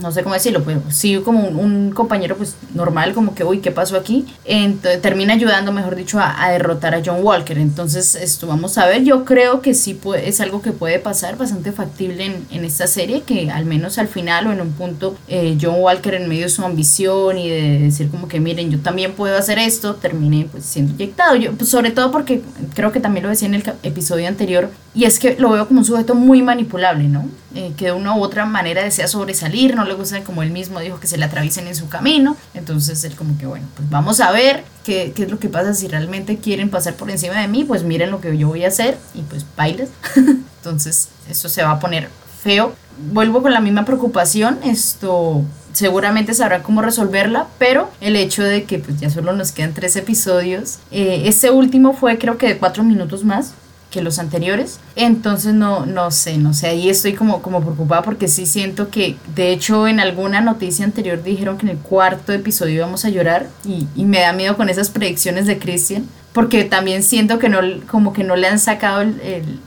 [0.00, 3.70] no sé cómo decirlo, pues sí, como un, compañero pues normal, como que, uy, ¿qué
[3.70, 4.26] pasó aquí?
[4.46, 7.58] Ent- termina ayudando, mejor dicho, a, derrotar a John Walker.
[7.58, 11.72] Entonces, esto vamos a ver, yo creo que sí es algo que puede pasar, bastante
[11.72, 15.56] factible en, en esta serie, que al menos al final o en un punto, eh,
[15.60, 19.12] John Walker en medio de su ambición y de decir como que, miren, yo también
[19.12, 21.36] puedo hacer esto, termine pues siendo inyectado.
[21.36, 22.42] Yo, pues, sobre todo porque
[22.74, 25.80] creo que también lo decía en el episodio anterior, y es que lo veo como
[25.80, 27.28] un sujeto muy manipulable, ¿no?
[27.54, 30.80] Eh, que de una u otra manera desea sobresalir, no le gusta como él mismo
[30.80, 34.20] dijo que se le atraviesen en su camino, entonces él como que bueno, pues vamos
[34.20, 37.48] a ver qué, qué es lo que pasa si realmente quieren pasar por encima de
[37.48, 39.88] mí, pues miren lo que yo voy a hacer y pues bailes.
[40.14, 42.10] entonces esto se va a poner
[42.42, 42.74] feo.
[43.12, 48.78] Vuelvo con la misma preocupación, esto seguramente sabrán cómo resolverla, pero el hecho de que
[48.78, 52.82] pues ya solo nos quedan tres episodios, eh, este último fue creo que de cuatro
[52.82, 53.54] minutos más,
[53.90, 54.80] que los anteriores.
[54.96, 59.16] Entonces no, no sé, no sé, ahí estoy como, como preocupada porque sí siento que,
[59.34, 63.48] de hecho, en alguna noticia anterior dijeron que en el cuarto episodio íbamos a llorar
[63.64, 66.06] y, y me da miedo con esas predicciones de Christian.
[66.34, 67.58] Porque también siento que no,
[67.90, 69.20] como que no le han sacado el,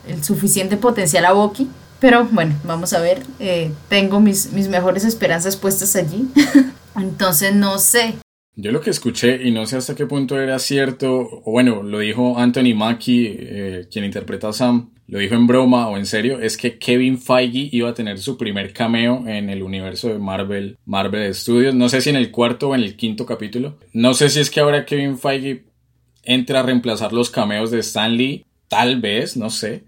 [0.07, 1.67] el- suficiente potencial a Boki.
[1.99, 3.23] Pero bueno, vamos a ver.
[3.39, 6.29] eh, tengo mis, mis mejores esperanzas puestas allí.
[6.95, 8.15] Entonces no sé.
[8.55, 11.99] Yo lo que escuché, y no sé hasta qué punto era cierto, o bueno, lo
[11.99, 16.39] dijo Anthony Mackie, eh, quien interpreta a Sam, lo dijo en broma o en serio,
[16.39, 20.77] es que Kevin Feige iba a tener su primer cameo en el universo de Marvel,
[20.85, 21.75] Marvel Studios.
[21.75, 23.77] No sé si en el cuarto o en el quinto capítulo.
[23.91, 25.65] No sé si es que ahora Kevin Feige
[26.23, 29.83] entra a reemplazar los cameos de Stan Lee, tal vez, no sé.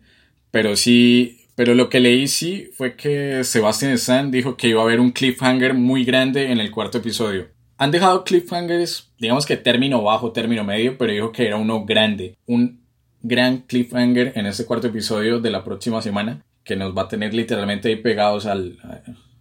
[0.51, 4.83] Pero sí, pero lo que leí sí fue que Sebastian Stan dijo que iba a
[4.83, 7.47] haber un cliffhanger muy grande en el cuarto episodio.
[7.77, 12.37] Han dejado cliffhangers, digamos que término bajo, término medio, pero dijo que era uno grande.
[12.45, 12.81] Un
[13.21, 17.33] gran cliffhanger en este cuarto episodio de la próxima semana que nos va a tener
[17.33, 18.77] literalmente ahí pegados al,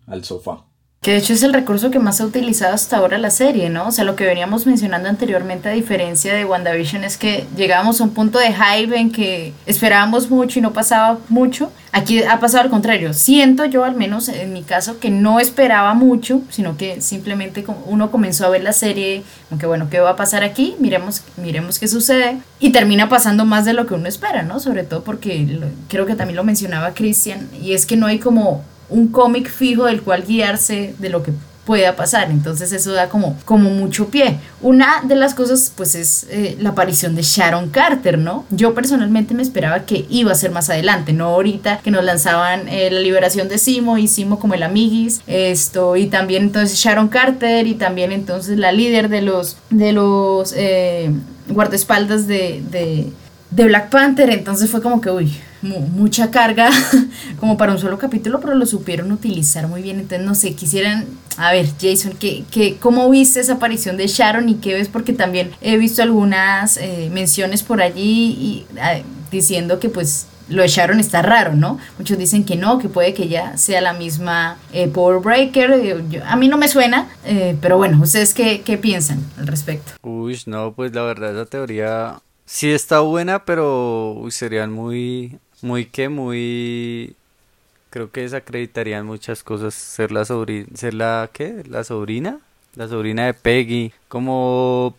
[0.06, 0.64] al sofá.
[1.02, 3.88] Que de hecho es el recurso que más ha utilizado hasta ahora la serie, ¿no?
[3.88, 8.04] O sea, lo que veníamos mencionando anteriormente, a diferencia de WandaVision, es que llegábamos a
[8.04, 11.72] un punto de hype en que esperábamos mucho y no pasaba mucho.
[11.90, 13.14] Aquí ha pasado al contrario.
[13.14, 18.12] Siento yo, al menos en mi caso, que no esperaba mucho, sino que simplemente uno
[18.12, 20.76] comenzó a ver la serie, aunque bueno, ¿qué va a pasar aquí?
[20.78, 22.38] Miremos, miremos qué sucede.
[22.60, 24.60] Y termina pasando más de lo que uno espera, ¿no?
[24.60, 28.62] Sobre todo porque creo que también lo mencionaba Christian, y es que no hay como
[28.92, 31.32] un cómic fijo del cual guiarse de lo que
[31.64, 32.30] pueda pasar.
[32.30, 34.38] Entonces eso da como, como mucho pie.
[34.60, 38.44] Una de las cosas pues es eh, la aparición de Sharon Carter, ¿no?
[38.50, 42.68] Yo personalmente me esperaba que iba a ser más adelante, no ahorita que nos lanzaban
[42.68, 47.08] eh, la liberación de Simo y Simo como el amiguis, esto y también entonces Sharon
[47.08, 51.10] Carter y también entonces la líder de los de los eh,
[51.48, 53.12] guardaespaldas de, de
[53.52, 56.70] de Black Panther, entonces fue como que, uy, mucha carga
[57.40, 61.06] como para un solo capítulo, pero lo supieron utilizar muy bien, entonces no sé, quisieran,
[61.36, 64.88] a ver, Jason, ¿qué, qué, ¿cómo viste esa aparición de Sharon y qué ves?
[64.88, 68.66] Porque también he visto algunas eh, menciones por allí y,
[69.30, 71.78] diciendo que pues lo de Sharon está raro, ¿no?
[71.98, 76.04] Muchos dicen que no, que puede que ella sea la misma eh, Power Breaker, eh,
[76.10, 79.92] yo- a mí no me suena, eh, pero bueno, ¿ustedes qué, qué piensan al respecto?
[80.02, 86.08] Uy, no, pues la verdad esa teoría sí está buena, pero serían muy muy que
[86.08, 87.16] muy
[87.90, 92.38] creo que desacreditarían muchas cosas ser la sobrina ser la qué la sobrina
[92.74, 94.94] la sobrina de Peggy como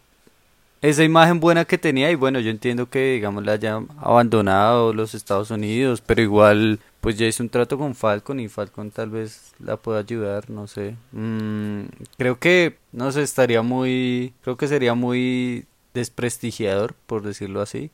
[0.81, 5.15] esa imagen buena que tenía y bueno yo entiendo que digamos la hayan abandonado los
[5.15, 9.53] Estados Unidos pero igual pues ya hizo un trato con Falcon y Falcon tal vez
[9.59, 10.95] la pueda ayudar no sé.
[11.11, 11.83] Mm,
[12.17, 17.91] creo que no sé estaría muy creo que sería muy desprestigiador por decirlo así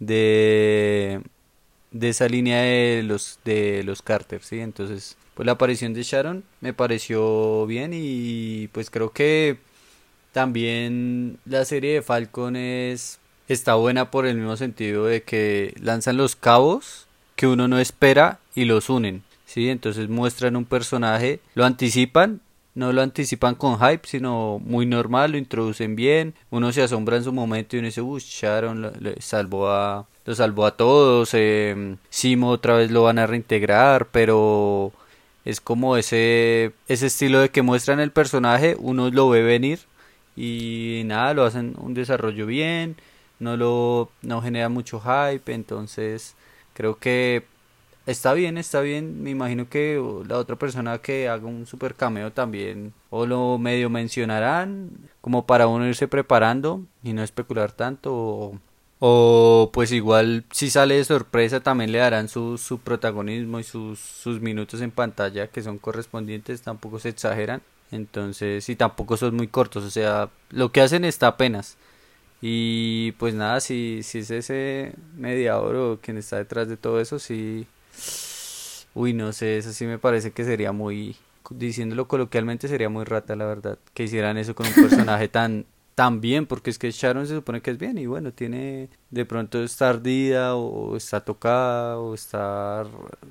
[0.00, 1.20] de
[1.92, 4.60] de esa línea de los de los Carter, ¿sí?
[4.60, 9.58] Entonces, pues la aparición de Sharon me pareció bien y pues creo que
[10.32, 16.16] también la serie de Falcon es está buena por el mismo sentido de que lanzan
[16.16, 19.68] los cabos que uno no espera y los unen, ¿sí?
[19.68, 22.40] Entonces muestran un personaje, lo anticipan
[22.74, 27.24] no lo anticipan con hype, sino muy normal, lo introducen bien, uno se asombra en
[27.24, 31.96] su momento y uno dice, uy, Sharon lo salvó a, lo salvó a todos, eh,
[32.10, 34.92] Simo otra vez lo van a reintegrar, pero
[35.44, 39.80] es como ese, ese estilo de que muestran el personaje, uno lo ve venir
[40.36, 42.96] y nada, lo hacen un desarrollo bien,
[43.40, 46.36] no lo, no genera mucho hype, entonces
[46.74, 47.44] creo que
[48.06, 49.22] Está bien, está bien.
[49.22, 53.90] Me imagino que la otra persona que haga un super cameo también o lo medio
[53.90, 58.58] mencionarán como para uno irse preparando y no especular tanto o,
[59.04, 63.98] o pues igual si sale de sorpresa también le darán su, su protagonismo y sus,
[63.98, 67.62] sus minutos en pantalla que son correspondientes, tampoco se exageran.
[67.90, 71.76] Entonces, y tampoco son muy cortos, o sea, lo que hacen está apenas.
[72.40, 77.18] Y pues nada, si, si es ese mediador o quien está detrás de todo eso,
[77.18, 77.66] sí,
[78.94, 81.16] Uy, no sé, eso sí me parece que sería muy,
[81.50, 86.20] diciéndolo coloquialmente, sería muy rata, la verdad, que hicieran eso con un personaje tan, tan
[86.20, 89.62] bien, porque es que Sharon se supone que es bien y bueno, tiene de pronto
[89.62, 92.84] está ardida o está tocada o está,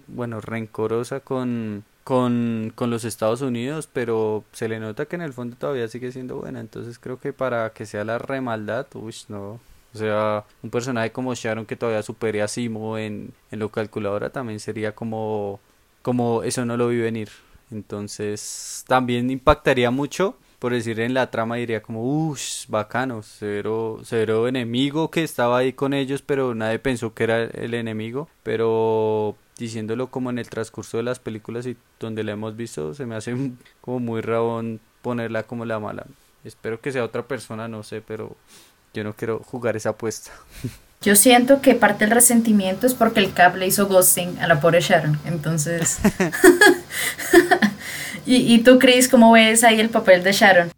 [0.08, 5.34] bueno, rencorosa con, con, con los Estados Unidos, pero se le nota que en el
[5.34, 9.60] fondo todavía sigue siendo buena, entonces creo que para que sea la remaldad, uy, no,
[9.94, 14.30] o sea, un personaje como Sharon que todavía supere a Simo en, en lo calculadora
[14.30, 15.60] también sería como,
[16.02, 17.30] como eso no lo vi venir.
[17.72, 24.48] Entonces, también impactaría mucho, por decir en la trama diría como, uff, bacano, cero, cero
[24.48, 28.30] enemigo que estaba ahí con ellos, pero nadie pensó que era el enemigo.
[28.44, 33.08] Pero diciéndolo como en el transcurso de las películas y donde la hemos visto, se
[33.08, 33.36] me hace
[33.82, 36.06] como muy rabón ponerla como la mala.
[36.44, 38.38] Espero que sea otra persona, no sé, pero
[38.94, 40.32] yo no quiero jugar esa apuesta.
[41.04, 44.62] Yo siento que parte del resentimiento es porque el Cap le hizo ghosting a la
[44.62, 45.20] pobre Sharon.
[45.26, 45.98] Entonces.
[48.26, 50.72] ¿Y, ¿Y tú, Chris, cómo ves ahí el papel de Sharon?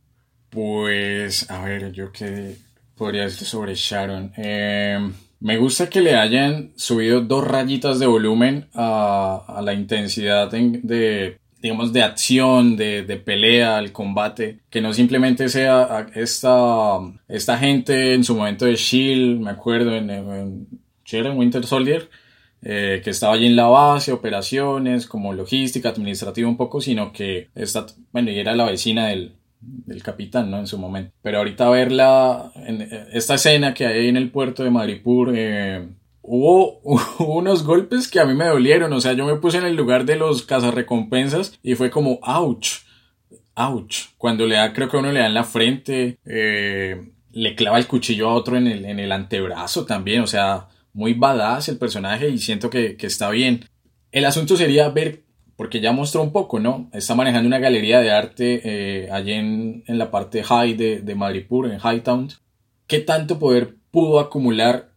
[0.50, 2.56] Pues, a ver, yo qué
[2.96, 4.32] podría decir sobre Sharon.
[4.38, 4.98] Eh,
[5.40, 11.38] me gusta que le hayan subido dos rayitas de volumen a, la intensidad en- de,
[11.62, 14.60] digamos, de acción, de, de pelea, el combate.
[14.70, 20.10] Que no simplemente sea esta, esta gente en su momento de Shield, me acuerdo, en,
[20.10, 20.68] en
[21.38, 22.10] Winter Soldier,
[22.64, 27.50] eh, que estaba allí en la base, operaciones, como logística, administrativa un poco, sino que
[27.56, 30.60] esta, bueno, y era la vecina del, del capitán, ¿no?
[30.60, 31.12] En su momento.
[31.22, 35.88] Pero ahorita verla, en eh, esta escena que hay en el puerto de Maripur, eh,
[36.22, 39.66] hubo, hubo unos golpes que a mí me dolieron, o sea, yo me puse en
[39.66, 42.84] el lugar de los cazarrecompensas y fue como, ouch,
[43.56, 44.08] ouch.
[44.18, 47.78] Cuando le da, creo que a uno le da en la frente, eh, le clava
[47.78, 51.78] el cuchillo a otro en el, en el antebrazo también, o sea, muy badass el
[51.78, 53.66] personaje y siento que, que está bien.
[54.12, 55.24] El asunto sería ver,
[55.56, 56.90] porque ya mostró un poco, ¿no?
[56.94, 61.16] Está manejando una galería de arte eh, allí en, en la parte high de, de
[61.16, 62.30] Madripoor, en Hightown.
[62.88, 64.92] ¿Qué tanto poder pudo acumular?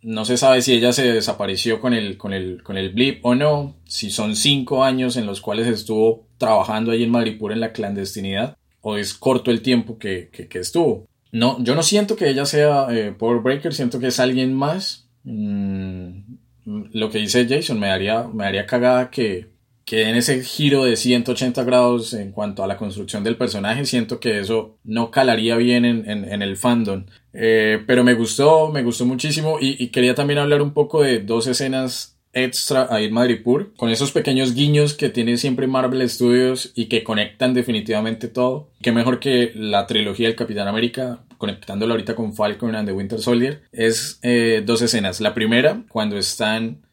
[0.00, 3.34] No se sabe si ella se desapareció con el, con el, con el blip o
[3.34, 7.72] no, si son cinco años en los cuales estuvo trabajando allí en Madripoor en la
[7.72, 11.06] clandestinidad, o es corto el tiempo que, que, que estuvo.
[11.30, 15.01] No, yo no siento que ella sea eh, Power Breaker, siento que es alguien más.
[15.24, 19.52] Mm, lo que dice Jason me daría, me cagada que,
[19.84, 24.20] que en ese giro de 180 grados en cuanto a la construcción del personaje, siento
[24.20, 27.04] que eso no calaría bien en, en, el fandom.
[27.32, 31.46] Eh, pero me gustó, me gustó muchísimo y, quería también hablar un poco de dos
[31.46, 36.86] escenas extra ahí en Madripoor, con esos pequeños guiños que tiene siempre Marvel Studios y
[36.86, 38.70] que conectan definitivamente todo.
[38.80, 43.18] Qué mejor que la trilogía del Capitán América, conectándolo ahorita con Falcon and the Winter
[43.18, 45.20] Soldier, es eh, dos escenas.
[45.20, 46.86] La primera, cuando están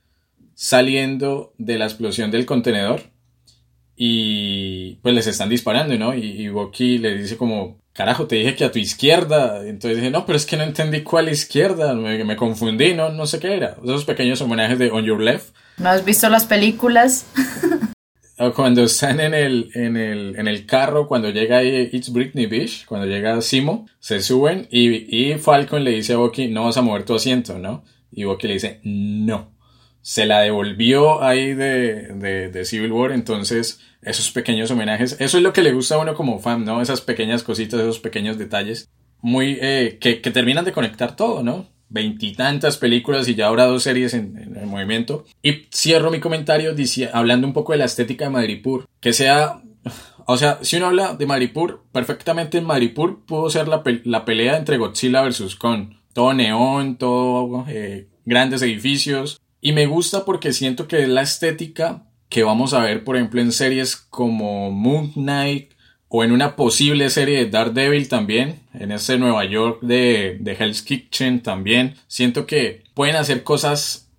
[0.56, 3.12] saliendo de la explosión del contenedor
[3.96, 6.16] y pues les están disparando, ¿no?
[6.16, 9.68] Y, y le dice como, carajo, te dije que a tu izquierda.
[9.68, 13.28] Entonces dije, no, pero es que no entendí cuál izquierda, me, me confundí, no, no
[13.28, 13.78] sé qué era.
[13.84, 15.54] Esos pequeños homenajes de On Your Left.
[15.78, 17.28] ¿No has visto las películas?
[18.56, 22.86] Cuando están en el, en el, en el carro, cuando llega ahí It's Britney Beach,
[22.86, 26.82] cuando llega Simo, se suben y, y Falcon le dice a Bucky, no vas a
[26.82, 27.84] mover tu asiento, ¿no?
[28.12, 29.52] Y Bucky le dice, no.
[30.02, 35.44] Se la devolvió ahí de, de, de Civil War, entonces esos pequeños homenajes, eso es
[35.44, 36.82] lo que le gusta a uno como fan, ¿no?
[36.82, 38.90] Esas pequeñas cositas, esos pequeños detalles,
[39.22, 41.68] muy, eh, que, que terminan de conectar todo, ¿no?
[41.90, 45.26] Veintitantas películas y ya ahora dos series en, en, el movimiento.
[45.42, 49.62] Y cierro mi comentario dice, hablando un poco de la estética de Madripur, que sea,
[50.26, 54.26] o sea, si uno habla de Madripur, perfectamente en Madripur pudo ser la, pe la
[54.26, 55.96] pelea entre Godzilla versus Kong.
[56.14, 59.42] Todo neón, todo eh, grandes edificios.
[59.62, 63.42] Y me gusta porque siento que es la estética que vamos a ver, por ejemplo,
[63.42, 65.74] en series como Moon Knight,
[66.10, 70.82] o en una posible serie de Daredevil también, en ese Nueva York de, de Hell's
[70.82, 71.96] Kitchen también.
[72.08, 74.10] Siento que pueden hacer cosas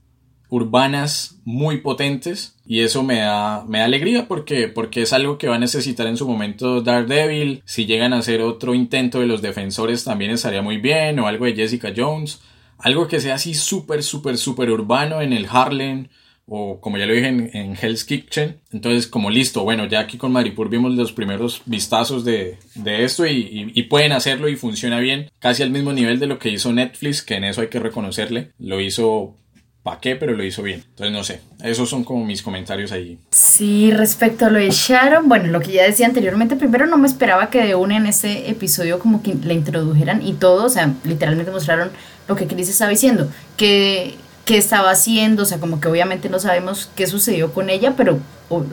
[0.48, 5.48] urbanas muy potentes y eso me da, me da alegría porque, porque es algo que
[5.48, 7.62] va a necesitar en su momento Daredevil.
[7.64, 11.46] Si llegan a hacer otro intento de los defensores también estaría muy bien o algo
[11.46, 12.40] de Jessica Jones.
[12.78, 16.08] Algo que sea así súper, súper, súper urbano en el Harlem
[16.52, 18.56] o como ya lo dije en, en, Hell's Kitchen.
[18.72, 23.24] Entonces, como listo, bueno, ya aquí con Maripur vimos los primeros vistazos de, de esto
[23.24, 27.22] y, pueden hacerlo y funciona bien, casi al mismo nivel de lo que hizo Netflix,
[27.22, 28.50] que en eso hay que reconocerle.
[28.58, 29.36] Lo hizo
[29.84, 30.82] pa' qué, pero lo hizo bien.
[30.88, 33.18] Entonces, no sé, esos son como mis comentarios ahí.
[33.30, 37.06] Sí, respecto a lo de Sharon, bueno, lo que ya decía anteriormente, primero no me
[37.06, 40.92] esperaba que de una en ese episodio como que la introdujeran y todo, o sea,
[41.04, 41.90] literalmente mostraron
[42.26, 44.16] lo que Chris estaba diciendo, que
[44.50, 48.18] qué estaba haciendo, o sea, como que obviamente no sabemos qué sucedió con ella, pero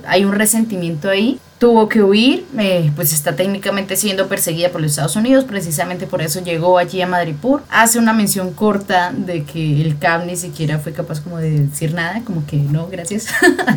[0.07, 1.39] hay un resentimiento ahí.
[1.59, 6.23] Tuvo que huir, eh, pues está técnicamente siendo perseguida por los Estados Unidos, precisamente por
[6.23, 7.61] eso llegó allí a Madripur.
[7.69, 11.93] Hace una mención corta de que el CAB ni siquiera fue capaz como de decir
[11.93, 13.27] nada, como que no, gracias.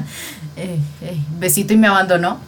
[0.57, 2.38] eh, eh, besito y me abandonó.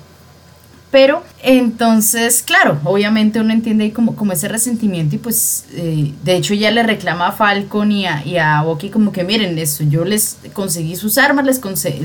[0.91, 6.37] Pero entonces, claro, obviamente uno entiende ahí como, como ese resentimiento y pues eh, de
[6.37, 9.83] hecho ya le reclama a Falcon y a, y a Bucky como que miren eso,
[9.83, 11.61] yo les conseguí sus armas, les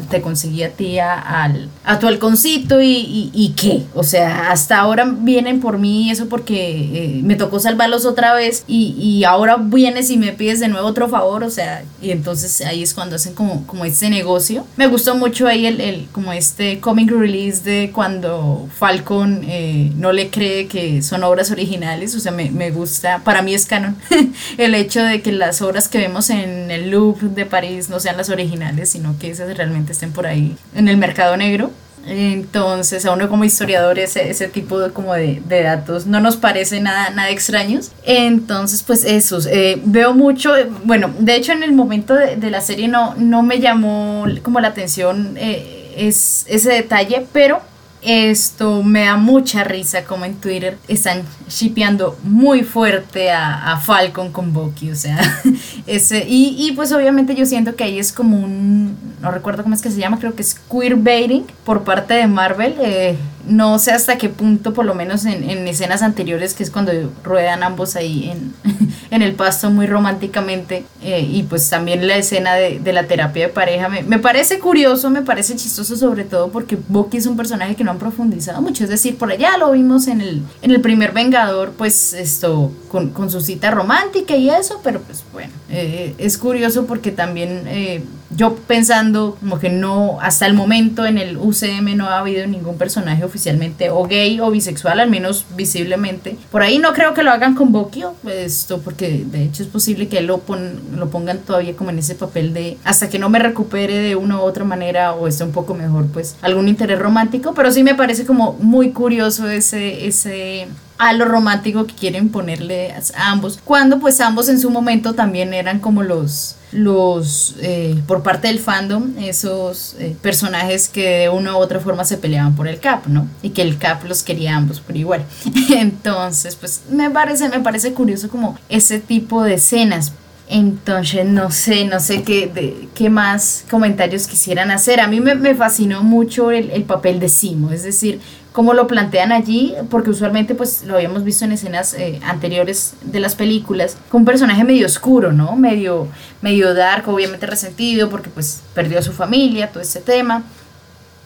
[0.09, 4.49] te conseguí a ti a, al, a tu halconcito y, y, y, qué, o sea,
[4.49, 9.23] hasta ahora vienen por mí eso porque eh, me tocó salvarlos otra vez y, y
[9.23, 12.93] ahora vienes y me pides de nuevo otro favor, o sea, y entonces ahí es
[12.95, 14.65] cuando hacen como, como este negocio.
[14.77, 20.11] Me gustó mucho ahí el, el como este comic release de cuando Falcon eh, no
[20.11, 23.95] le cree que son obras originales, o sea, me, me gusta, para mí es canon,
[24.57, 28.17] el hecho de que las obras que vemos en el Louvre de París no sean
[28.17, 31.71] las originales, sino que esas realmente estén por ahí en el mercado negro.
[32.07, 36.37] Entonces, a uno como historiador ese, ese tipo de, como de, de, datos no nos
[36.37, 37.91] parece nada, nada extraños.
[38.05, 40.53] Entonces, pues eso, eh, veo mucho,
[40.85, 44.61] bueno, de hecho en el momento de, de, la serie no, no me llamó como
[44.61, 47.61] la atención eh, es, ese detalle, pero
[48.01, 54.31] esto me da mucha risa como en Twitter están shipeando muy fuerte a, a Falcon
[54.31, 55.19] con Bucky, o sea,
[55.87, 59.75] ese, y, y, pues obviamente yo siento que ahí es como un, no recuerdo cómo
[59.75, 63.17] es que se llama, creo que es queerbaiting por parte de Marvel, eh,
[63.47, 66.91] no sé hasta qué punto, por lo menos en, en, escenas anteriores, que es cuando
[67.23, 68.53] ruedan ambos ahí en,
[69.11, 73.47] en el pasto muy románticamente, eh, y pues también la escena de, de la terapia
[73.47, 77.37] de pareja, me, me, parece curioso, me parece chistoso sobre todo porque Bucky es un
[77.37, 80.71] personaje que no han profundizado mucho, es decir, por allá lo vimos en el, en
[80.71, 85.51] el primer Vengador, pues esto, con, con su cita romántica y eso, pero pues bueno,
[85.69, 88.03] eh, es curioso porque también eh,
[88.37, 92.77] yo pensando como que no, hasta el momento en el UCM no ha habido ningún
[92.77, 96.37] personaje oficialmente o gay o bisexual, al menos visiblemente.
[96.51, 100.07] Por ahí no creo que lo hagan con Bokio, esto porque de hecho es posible
[100.07, 103.39] que lo, pon, lo pongan todavía como en ese papel de hasta que no me
[103.39, 107.55] recupere de una u otra manera o esté un poco mejor, pues algún interés romántico,
[107.55, 110.67] pero sí me parece como muy curioso ese, ese
[110.99, 115.79] a romántico que quieren ponerle a ambos, cuando pues ambos en su momento también eran
[115.79, 121.59] como los los eh, por parte del fandom esos eh, personajes que de una u
[121.59, 124.79] otra forma se peleaban por el cap no y que el cap los quería ambos
[124.79, 125.25] por igual.
[125.71, 130.13] Entonces pues me parece me parece curioso como ese tipo de escenas
[130.49, 135.01] entonces, no sé, no sé qué, de, qué más comentarios quisieran hacer.
[135.01, 138.21] A mí me, me fascinó mucho el, el, papel de Simo, es decir,
[138.53, 143.19] cómo lo plantean allí, porque usualmente pues lo habíamos visto en escenas eh, anteriores de
[143.19, 145.55] las películas, con un personaje medio oscuro, ¿no?
[145.57, 146.07] Medio,
[146.41, 150.43] medio dark, obviamente resentido, porque pues perdió a su familia, todo ese tema.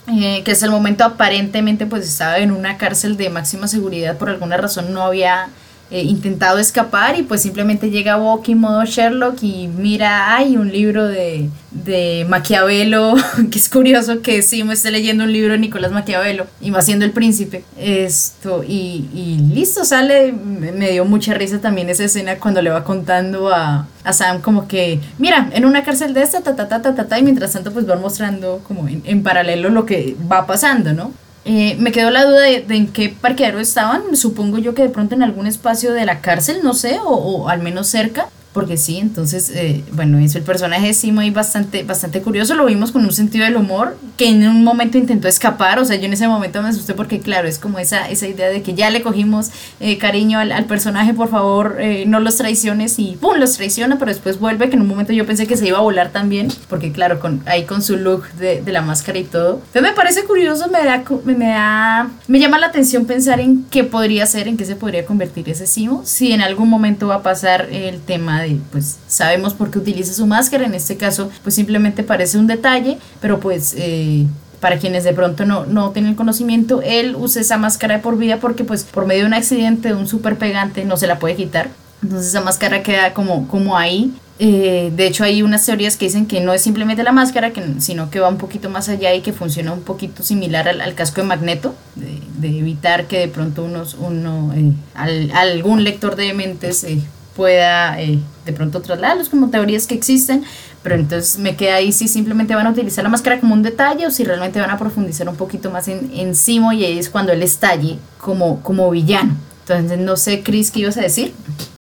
[0.07, 4.29] eh, que es el momento aparentemente pues estaba en una cárcel de máxima seguridad, por
[4.29, 5.49] alguna razón no había
[5.91, 11.05] eh, intentado escapar y pues simplemente llega Bucky modo Sherlock y mira, hay un libro
[11.05, 13.15] de, de Maquiavelo,
[13.51, 16.81] que es curioso que sí me esté leyendo un libro de Nicolás Maquiavelo y va
[16.81, 17.65] siendo el príncipe.
[17.77, 22.85] Esto, y, y listo, sale, me dio mucha risa también esa escena cuando le va
[22.85, 26.81] contando a, a Sam como que, mira, en una cárcel de esta, ta, ta, ta,
[26.81, 30.15] ta, ta, ta, y mientras tanto pues van mostrando como en, en paralelo lo que
[30.31, 31.11] va pasando, ¿no?
[31.43, 34.15] Eh, me quedó la duda de, de en qué parqueadero estaban.
[34.15, 37.49] Supongo yo que de pronto en algún espacio de la cárcel, no sé, o, o
[37.49, 38.29] al menos cerca.
[38.53, 42.65] Porque sí, entonces, eh, bueno, eso, el personaje de Simo ahí bastante, bastante curioso, lo
[42.65, 46.05] vimos con un sentido del humor, que en un momento intentó escapar, o sea, yo
[46.05, 48.89] en ese momento me asusté porque, claro, es como esa, esa idea de que ya
[48.89, 53.37] le cogimos eh, cariño al, al personaje, por favor, eh, no los traiciones, y ¡pum!,
[53.37, 55.81] los traiciona, pero después vuelve, que en un momento yo pensé que se iba a
[55.81, 59.61] volar también, porque, claro, con, ahí con su look de, de la máscara y todo.
[59.67, 63.63] Entonces me parece curioso, me da, me, me da, me llama la atención pensar en
[63.69, 67.15] qué podría ser, en qué se podría convertir ese Simo, si en algún momento va
[67.15, 71.29] a pasar el tema de, pues, sabemos por qué utiliza su máscara, en este caso,
[71.43, 73.73] pues simplemente parece un detalle, pero pues...
[73.77, 74.25] Eh,
[74.59, 78.37] para quienes de pronto no, no tienen conocimiento, él usa esa máscara de por vida
[78.37, 81.35] porque pues por medio de un accidente, de un super pegante, no se la puede
[81.35, 81.69] quitar.
[82.03, 84.13] Entonces esa máscara queda como, como ahí.
[84.37, 87.63] Eh, de hecho hay unas teorías que dicen que no es simplemente la máscara, que,
[87.79, 90.93] sino que va un poquito más allá y que funciona un poquito similar al, al
[90.93, 96.15] casco de magneto, de, de evitar que de pronto unos, uno, eh, al- algún lector
[96.15, 96.99] de mentes eh,
[97.35, 100.43] pueda eh, de pronto trasladarlos como teorías que existen,
[100.83, 104.07] pero entonces me queda ahí si simplemente van a utilizar la máscara como un detalle
[104.07, 107.09] o si realmente van a profundizar un poquito más en, en Simo y ahí es
[107.09, 109.35] cuando él estalle como, como villano.
[109.61, 111.33] Entonces no sé, Chris, ¿qué ibas a decir?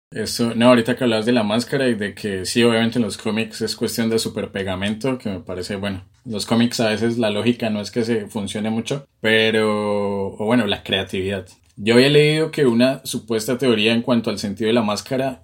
[0.09, 3.17] Eso, no, ahorita que hablabas de la máscara y de que sí, obviamente en los
[3.17, 7.29] cómics es cuestión de super pegamento, que me parece, bueno, los cómics a veces la
[7.29, 11.45] lógica no es que se funcione mucho, pero, o bueno, la creatividad.
[11.75, 15.41] Yo había leído que una supuesta teoría en cuanto al sentido de la máscara,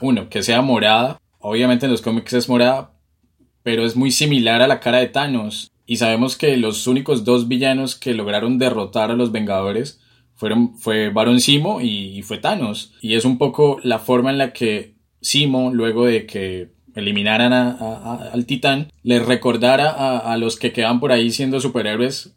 [0.00, 2.92] uno, que sea morada, obviamente en los cómics es morada,
[3.62, 5.70] pero es muy similar a la cara de Thanos.
[5.86, 10.00] Y sabemos que los únicos dos villanos que lograron derrotar a los Vengadores
[10.34, 12.94] fueron, fue Baron Simo y, fue Thanos.
[13.02, 18.30] Y es un poco la forma en la que Simo, luego de que eliminaran a-
[18.32, 22.36] al titán, les recordara a, a los que quedan por ahí siendo superhéroes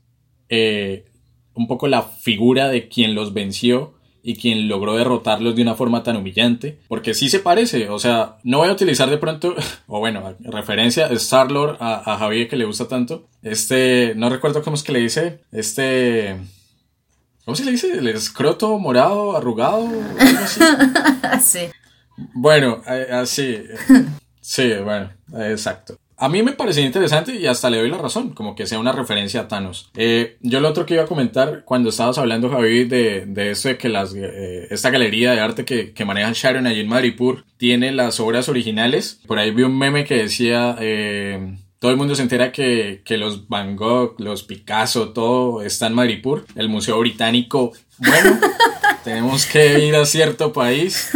[0.50, 1.06] eh,
[1.54, 3.96] un poco la figura de quien los venció
[4.28, 6.80] y quien logró derrotarlos de una forma tan humillante.
[6.90, 9.56] Porque sí se parece, o sea, no voy a utilizar de pronto,
[9.88, 13.30] o bueno, referencia, Star-Lord a, a Javier que le gusta tanto.
[13.42, 16.36] Este, no recuerdo cómo es que le dice, este...
[17.46, 17.90] ¿Cómo se le dice?
[17.94, 19.88] ¿El escroto morado, arrugado?
[20.20, 20.60] algo así?
[21.42, 21.60] sí.
[22.34, 23.64] Bueno, eh, así.
[24.42, 25.98] Sí, bueno, eh, exacto.
[26.20, 28.92] A mí me parecía interesante y hasta le doy la razón, como que sea una
[28.92, 29.92] referencia a Thanos.
[29.96, 33.70] Eh, yo lo otro que iba a comentar cuando estabas hablando, Javi, de, de esto
[33.70, 37.46] de que las, eh, esta galería de arte que, que maneja Sharon allí en Madripoor
[37.58, 39.20] tiene las obras originales.
[39.28, 43.18] Por ahí vi un meme que decía, eh, todo el mundo se entera que, que
[43.18, 47.74] los Van Gogh, los Picasso, todo está en Madripoor, el Museo Británico.
[48.00, 48.40] Bueno,
[49.04, 51.12] tenemos que ir a cierto país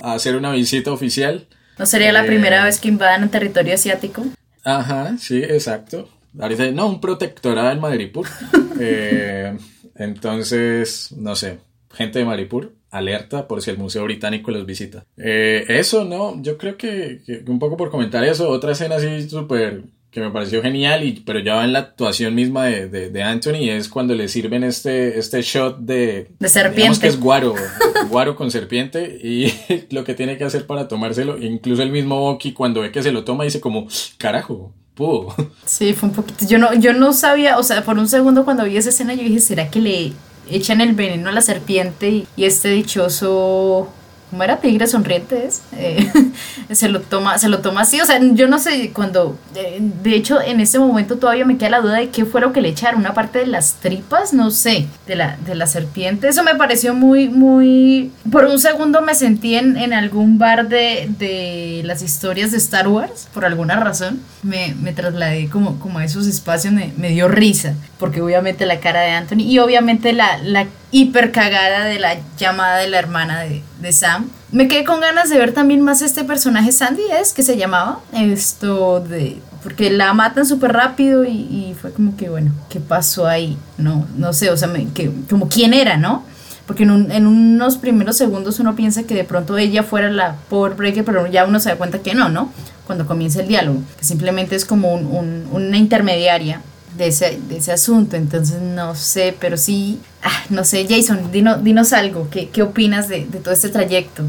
[0.00, 1.46] a hacer una visita oficial.
[1.78, 4.24] No sería la primera vez que invadan un territorio asiático.
[4.66, 6.08] Ajá, sí, exacto.
[6.36, 8.26] Ahorita, no, un protectorado en Madripur.
[8.78, 9.56] Eh,
[9.94, 11.60] entonces, no sé,
[11.94, 15.06] gente de Madripur, alerta por si el Museo Británico los visita.
[15.16, 19.30] Eh, eso, no, yo creo que, que un poco por comentar eso, otra escena así
[19.30, 23.10] súper que me pareció genial, y, pero ya va en la actuación misma de, de,
[23.10, 26.30] de Anthony, es cuando le sirven este, este shot de...
[26.38, 26.76] De serpiente.
[26.76, 27.54] digamos que es guaro,
[28.08, 29.52] guaro con serpiente, y
[29.90, 33.12] lo que tiene que hacer para tomárselo, incluso el mismo Bucky cuando ve que se
[33.12, 35.34] lo toma dice como, carajo, pudo.
[35.66, 36.46] Sí, fue un poquito.
[36.46, 39.22] Yo no, yo no sabía, o sea, por un segundo cuando vi esa escena yo
[39.22, 40.12] dije, ¿será que le
[40.50, 43.92] echan el veneno a la serpiente y, y este dichoso...
[44.30, 44.56] ¿Cómo era?
[44.58, 45.48] Tigre sonriente.
[45.76, 46.10] Eh,
[46.72, 48.00] se lo toma, se lo toma así.
[48.00, 49.38] O sea, yo no sé cuando.
[49.54, 52.52] eh, de hecho, en este momento todavía me queda la duda de qué fue lo
[52.52, 53.00] que le echaron.
[53.00, 56.26] Una parte de las tripas, no sé, de la, de la serpiente.
[56.28, 58.10] Eso me pareció muy, muy.
[58.32, 62.88] Por un segundo me sentí en, en algún bar de, de las historias de Star
[62.88, 64.20] Wars, por alguna razón.
[64.42, 67.74] Me, me trasladé como, como a esos espacios, me, me dio risa.
[67.98, 72.88] Porque obviamente la cara de Anthony y obviamente la hiper cagada de la llamada de
[72.88, 74.28] la hermana de, de Sam.
[74.52, 78.00] Me quedé con ganas de ver también más este personaje Sandy, es que se llamaba.
[78.12, 79.40] Esto de.
[79.62, 83.58] Porque la matan súper rápido y, fue como que, bueno, ¿qué pasó ahí?
[83.78, 86.22] No, no sé, o sea, me, que, como quién era, ¿no?
[86.68, 90.36] Porque en, un- en unos primeros segundos uno piensa que de pronto ella fuera la
[90.48, 92.52] Power Breaker, pero ya uno se da cuenta que no, ¿no?
[92.86, 96.60] Cuando comienza el diálogo, que simplemente es como un- un- una intermediaria
[96.96, 98.16] de ese, de ese asunto.
[98.16, 103.08] Entonces no sé, pero sí, ah, no sé, Jason, dino- dinos algo, ¿qué, qué opinas
[103.08, 104.24] de, de todo este trayecto?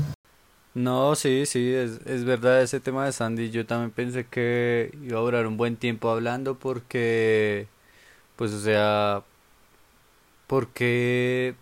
[0.74, 3.50] No, sí, sí, es, es verdad ese tema de Sandy.
[3.50, 7.68] Yo también pensé que iba a durar un buen tiempo hablando porque,
[8.38, 9.26] pues, o sea,
[10.48, 11.56] ¿por qué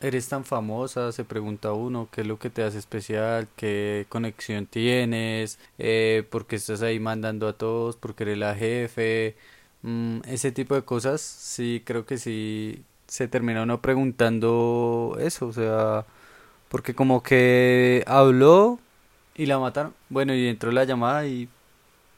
[0.00, 1.12] eres tan famosa?
[1.12, 3.48] Se pregunta uno, ¿qué es lo que te hace especial?
[3.56, 5.58] ¿Qué conexión tienes?
[5.78, 7.96] Eh, ¿por qué estás ahí mandando a todos?
[7.96, 9.36] ¿Por qué eres la jefe?
[9.82, 15.52] Mm, ese tipo de cosas, sí, creo que sí se termina uno preguntando eso, o
[15.52, 16.06] sea...
[16.68, 18.80] Porque como que habló
[19.36, 19.94] y la mataron.
[20.08, 21.48] Bueno, y entró la llamada y,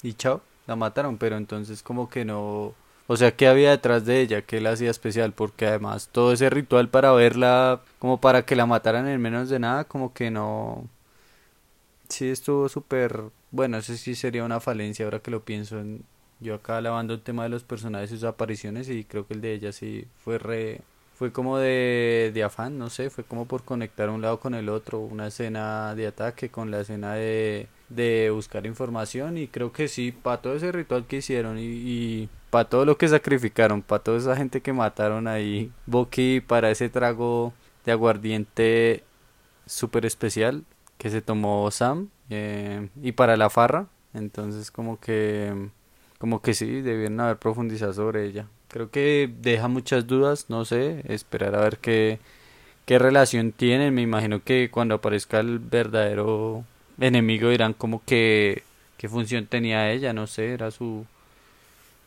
[0.02, 1.18] y chao, la mataron.
[1.18, 2.74] Pero entonces como que no...
[3.08, 4.42] O sea, ¿qué había detrás de ella?
[4.42, 5.32] ¿Qué la hacía especial?
[5.32, 9.58] Porque además todo ese ritual para verla, como para que la mataran en menos de
[9.58, 10.88] nada, como que no...
[12.08, 13.24] Sí, estuvo súper...
[13.50, 15.78] Bueno, eso sí sería una falencia ahora que lo pienso.
[15.80, 16.04] En...
[16.40, 19.40] Yo acá lavando el tema de los personajes y sus apariciones y creo que el
[19.40, 20.80] de ella sí fue re...
[21.14, 24.68] Fue como de, de afán, no sé, fue como por conectar un lado con el
[24.68, 29.86] otro, una escena de ataque con la escena de, de buscar información y creo que
[29.86, 34.02] sí, para todo ese ritual que hicieron y, y para todo lo que sacrificaron, para
[34.02, 37.52] toda esa gente que mataron ahí, Bucky para ese trago
[37.84, 39.04] de aguardiente
[39.66, 40.64] súper especial
[40.98, 45.68] que se tomó Sam eh, y para la farra, entonces como que
[46.24, 48.46] como que sí, debieron haber profundizado sobre ella.
[48.68, 52.18] Creo que deja muchas dudas, no sé, esperar a ver qué,
[52.86, 53.92] qué relación tienen.
[53.94, 56.64] Me imagino que cuando aparezca el verdadero
[56.98, 58.62] enemigo dirán como que
[58.96, 61.04] qué función tenía ella, no sé, era su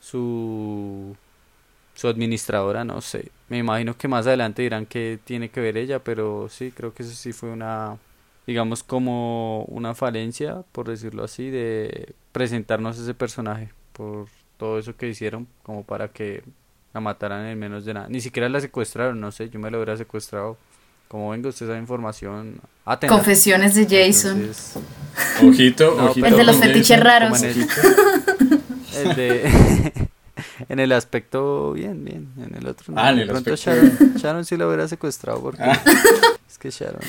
[0.01, 1.15] su
[1.93, 3.31] su administradora, no sé.
[3.49, 7.03] Me imagino que más adelante dirán que tiene que ver ella, pero sí, creo que
[7.03, 7.97] eso sí fue una
[8.47, 14.27] digamos como una falencia, por decirlo así, de presentarnos ese personaje por
[14.57, 16.43] todo eso que hicieron como para que
[16.93, 18.07] la mataran en menos de nada.
[18.09, 20.57] Ni siquiera la secuestraron, no sé, yo me la hubiera secuestrado.
[21.07, 22.59] Como venga usted esa información.
[23.07, 24.39] Confesiones de Jason.
[24.39, 24.73] Entonces,
[25.41, 26.27] Ojito, No, ojito.
[26.27, 27.41] El de los fetiches raros.
[27.41, 27.67] en el,
[29.09, 30.09] el de
[30.69, 33.01] en el aspecto bien, bien, en el otro no.
[33.01, 35.63] Ah, en De el pronto aspecto Sharon, Sharon sí la hubiera secuestrado porque
[36.49, 36.99] es que Sharon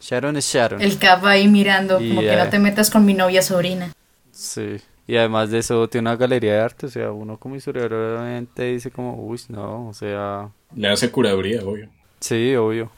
[0.00, 0.80] Sharon es Sharon.
[0.80, 3.92] El capa ahí mirando, Y, como que no te metas con mi novia sobrina.
[4.32, 4.76] Sí,
[5.06, 8.64] y además de eso tiene una galería de arte, o sea, uno como historiador obviamente
[8.64, 11.88] dice como, uy, no, o sea, Le hace curaduría, obvio.
[12.20, 12.90] sí, obvio,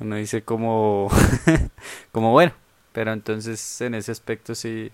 [0.00, 1.08] uno dice como,
[2.12, 2.52] como bueno,
[2.92, 4.90] pero entonces en ese aspecto sí,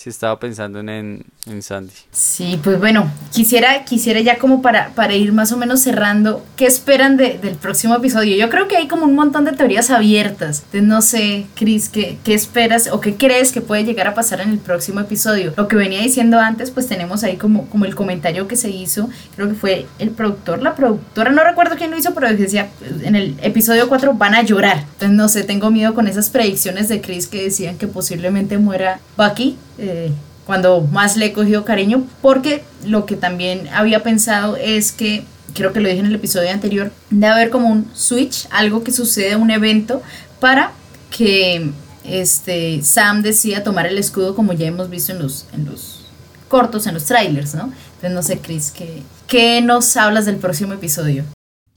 [0.00, 1.92] sí estaba pensando en, en, en Sandy.
[2.10, 6.64] Sí, pues bueno, quisiera, quisiera ya como para, para ir más o menos cerrando, ¿qué
[6.66, 8.34] esperan de- del próximo episodio?
[8.36, 10.62] Yo creo que hay como un montón de teorías abiertas.
[10.72, 14.40] Entonces, no sé, Chris, ¿qué, ¿qué esperas o qué crees que puede llegar a pasar
[14.40, 15.52] en el próximo episodio?
[15.56, 19.10] Lo que venía diciendo antes, pues tenemos ahí como, como el comentario que se hizo,
[19.36, 22.70] creo que fue el productor, la productora, no recuerdo quién lo hizo, pero decía,
[23.02, 24.78] en el episodio 4 van a llorar.
[24.78, 28.98] Entonces, no sé, tengo miedo con esas predicciones de Chris que decían que posiblemente muera
[29.18, 29.58] Bucky.
[29.78, 30.10] Eh,
[30.46, 35.72] cuando más le he cogido cariño, porque lo que también había pensado es que, creo
[35.72, 39.36] que lo dije en el episodio anterior, debe haber como un switch, algo que sucede,
[39.36, 40.02] un evento,
[40.40, 40.72] para
[41.16, 41.70] que
[42.04, 46.06] este, Sam decida tomar el escudo como ya hemos visto en los, en los
[46.48, 47.72] cortos, en los trailers, ¿no?
[47.94, 51.24] Entonces no sé, Chris, ¿qué, qué nos hablas del próximo episodio?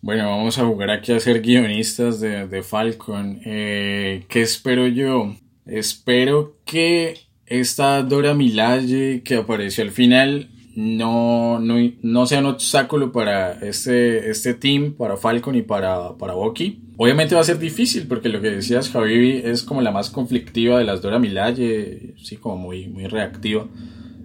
[0.02, 3.40] Bueno, vamos a jugar aquí a ser guionistas de, de Falcon.
[3.46, 5.36] Eh, ¿Qué espero yo?
[5.66, 7.20] Espero que
[7.60, 14.32] esta Dora Milaje que apareció al final no, no, no sea un obstáculo para este,
[14.32, 16.82] este team, para Falcon y para, para Bucky.
[16.98, 20.80] Obviamente va a ser difícil porque lo que decías, Javi, es como la más conflictiva
[20.80, 23.68] de las Dora Milaje, sí, como muy, muy reactiva.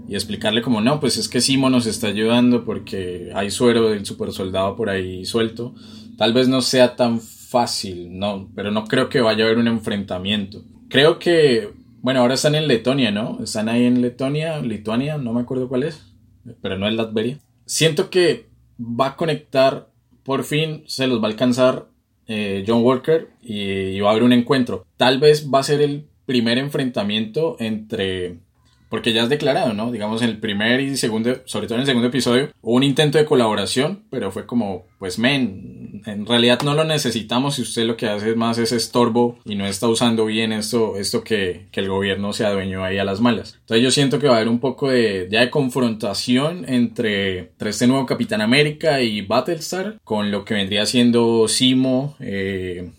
[0.09, 4.07] Y explicarle como, no, pues es que Simo nos está ayudando porque hay suero del
[4.07, 5.74] super soldado por ahí suelto.
[6.16, 9.68] Tal vez no sea tan fácil, no, pero no creo que vaya a haber un
[9.68, 10.64] enfrentamiento.
[10.89, 11.68] Creo que,
[12.01, 13.39] bueno, ahora están en Letonia, ¿no?
[13.43, 16.15] Están ahí en Letonia, Lituania, no me acuerdo cuál es,
[16.63, 17.39] pero no es Latveria.
[17.67, 18.47] Siento que
[18.79, 19.89] va a conectar,
[20.23, 21.89] por fin se los va a alcanzar
[22.27, 24.87] eh, John Walker y, y va a haber un encuentro.
[24.97, 28.41] Tal vez va a ser el primer enfrentamiento entre
[28.89, 29.91] porque ya has declarado, ¿no?
[29.91, 33.18] Digamos, en el primer y segundo, sobre todo en el segundo episodio, hubo un intento
[33.18, 37.97] de colaboración, pero fue como, pues, men, en realidad no lo necesitamos si usted lo
[37.97, 41.80] que hace es más ese estorbo y no está usando bien esto, esto que, que
[41.80, 43.57] el gobierno se adueñó ahí a las malas.
[43.61, 47.70] Entonces yo siento que va a haber un poco de, ya de confrontación entre, entre
[47.70, 52.91] este nuevo Capitán América y Battlestar, con lo que vendría siendo Simo, eh,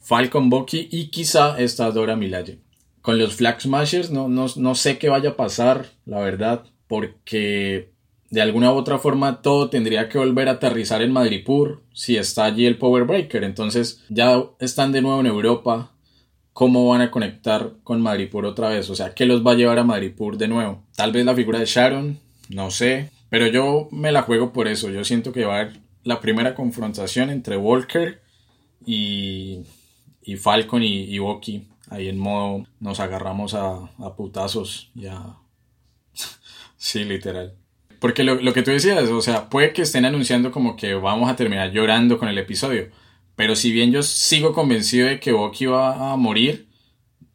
[0.00, 2.58] Falcon Bucky y quizá esta Dora Milaje
[3.08, 7.88] con los Flag Smashers no, no, no sé qué vaya a pasar, la verdad, porque
[8.28, 12.44] de alguna u otra forma todo tendría que volver a aterrizar en Madripur si está
[12.44, 13.44] allí el Power Breaker.
[13.44, 15.90] Entonces ya están de nuevo en Europa.
[16.52, 18.90] ¿Cómo van a conectar con Madripur otra vez?
[18.90, 20.82] O sea, ¿qué los va a llevar a Madripur de nuevo?
[20.94, 22.18] Tal vez la figura de Sharon,
[22.50, 23.08] no sé.
[23.30, 24.90] Pero yo me la juego por eso.
[24.90, 28.20] Yo siento que va a haber la primera confrontación entre Walker
[28.84, 29.60] y,
[30.22, 31.20] y Falcon y, y.
[31.90, 34.90] Ahí en modo nos agarramos a, a putazos.
[34.94, 35.36] Ya.
[36.76, 37.54] sí, literal.
[38.00, 41.30] Porque lo, lo, que tú decías, o sea, puede que estén anunciando como que vamos
[41.30, 42.90] a terminar llorando con el episodio.
[43.34, 46.68] Pero si bien yo sigo convencido de que Bucky va a morir,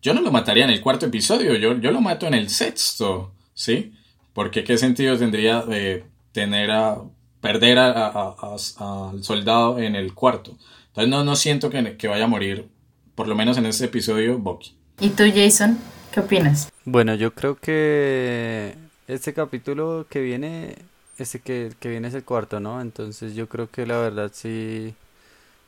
[0.01, 3.33] yo no lo mataría en el cuarto episodio, yo, yo lo mato en el sexto,
[3.53, 3.93] ¿sí?
[4.33, 7.01] Porque qué sentido tendría de tener a
[7.39, 10.57] perder al soldado en el cuarto.
[10.87, 12.67] Entonces no, no siento que, que vaya a morir,
[13.15, 14.75] por lo menos en este episodio, Bucky.
[14.99, 15.77] ¿Y tú, Jason?
[16.11, 16.71] ¿Qué opinas?
[16.85, 18.75] Bueno, yo creo que
[19.07, 20.75] este capítulo que viene,
[21.17, 22.81] este que, que viene es el cuarto, ¿no?
[22.81, 24.93] Entonces yo creo que la verdad sí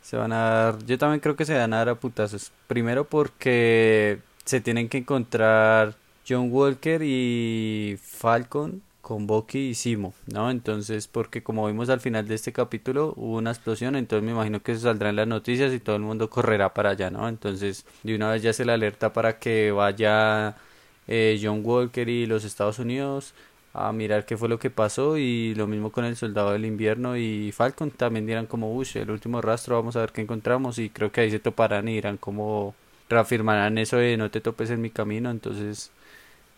[0.01, 2.51] se van a dar, yo también creo que se van a dar a putazos.
[2.67, 5.95] Primero porque se tienen que encontrar
[6.27, 10.49] John Walker y Falcon con Bucky y Simo, ¿no?
[10.49, 14.63] Entonces, porque como vimos al final de este capítulo, hubo una explosión, entonces me imagino
[14.63, 17.29] que eso saldrá en las noticias y todo el mundo correrá para allá, ¿no?
[17.29, 20.55] Entonces, de una vez ya se le alerta para que vaya
[21.07, 23.35] eh, John Walker y los Estados Unidos
[23.73, 27.15] a mirar qué fue lo que pasó y lo mismo con el Soldado del Invierno
[27.15, 30.89] y Falcon también dirán como, uy, el último rastro, vamos a ver qué encontramos y
[30.89, 32.73] creo que ahí se toparán y dirán como,
[33.07, 35.91] reafirmarán eso de no te topes en mi camino, entonces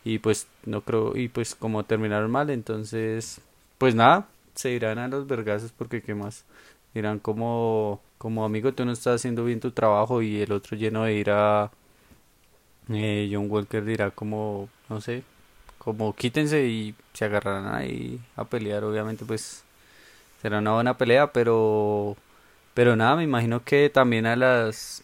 [0.08, 3.41] y pues no creo y pues como terminaron mal entonces
[3.78, 6.45] pues nada se irán a los vergazos porque qué más.
[6.93, 11.03] Dirán como como amigo tú no estás haciendo bien tu trabajo y el otro lleno
[11.03, 11.72] de ira
[12.89, 15.24] eh, John Walker dirá como no sé
[15.78, 19.64] como quítense y se agarrarán ahí a pelear obviamente pues
[20.41, 22.16] será una buena pelea pero
[22.74, 25.03] pero nada me imagino que también a las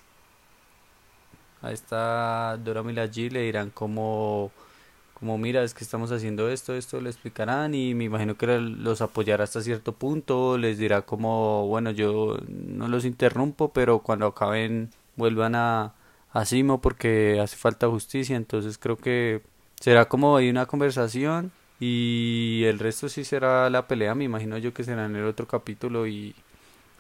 [1.62, 4.52] a esta Dora Milaje le dirán como
[5.24, 9.00] como mira, es que estamos haciendo esto, esto le explicarán y me imagino que los
[9.00, 14.90] apoyará hasta cierto punto, les dirá como, bueno, yo no los interrumpo, pero cuando acaben
[15.16, 15.94] vuelvan a,
[16.34, 19.42] a Simo porque hace falta justicia, entonces creo que
[19.80, 24.74] será como ahí una conversación y el resto sí será la pelea, me imagino yo
[24.74, 26.36] que será en el otro capítulo y,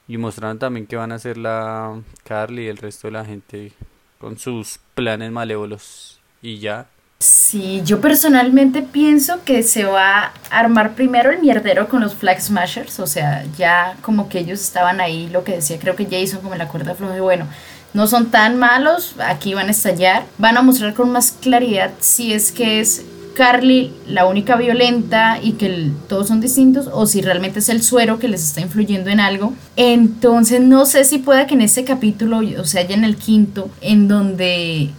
[0.07, 3.74] y mostrarán también que van a hacer la Carly y el resto de la gente
[4.17, 6.21] con sus planes malévolos.
[6.41, 6.88] Y ya
[7.24, 12.41] Sí, yo personalmente pienso que se va a armar primero el mierdero con los Flag
[12.41, 16.41] Smashers, o sea, ya como que ellos estaban ahí, lo que decía, creo que Jason
[16.41, 17.47] como la cuerda floja, bueno,
[17.93, 22.34] no son tan malos, aquí van a estallar, van a mostrar con más claridad si
[22.34, 23.05] es que es
[23.38, 28.19] Carly la única violenta y que todos son distintos o si realmente es el suero
[28.19, 29.53] que les está influyendo en algo.
[29.78, 33.69] Entonces no sé si pueda que en este capítulo, o sea, ya en el quinto,
[33.80, 34.89] en donde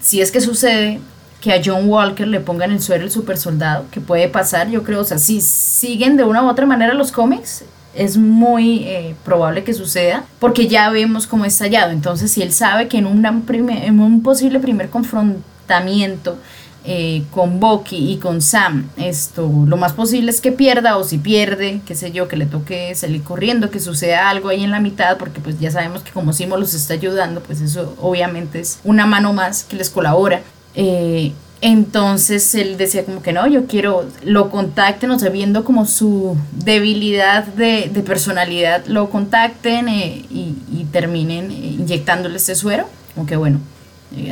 [0.00, 1.00] si es que sucede,
[1.44, 4.82] que a John Walker le pongan el suero el super soldado, que puede pasar, yo
[4.82, 7.64] creo, o sea, si siguen de una u otra manera los cómics,
[7.94, 12.50] es muy eh, probable que suceda, porque ya vemos cómo es tallado, entonces si él
[12.50, 16.38] sabe que en, un posible primer confrontamiento
[16.86, 21.18] eh, con Bucky y con Sam, esto lo más posible es que pierda o si
[21.18, 24.80] pierde, qué sé yo, que le toque salir corriendo, que suceda algo ahí en la
[24.80, 28.78] mitad, porque pues ya sabemos que como Simo los está ayudando, pues eso obviamente es
[28.82, 30.40] una mano más que les colabora.
[30.74, 35.86] Eh, entonces él decía como que no, yo quiero, lo contacten, o sea, viendo como
[35.86, 42.86] su debilidad de, personalidad, lo contacten eh, y, terminen eh, inyectándole este suero.
[43.14, 43.60] Como que bueno,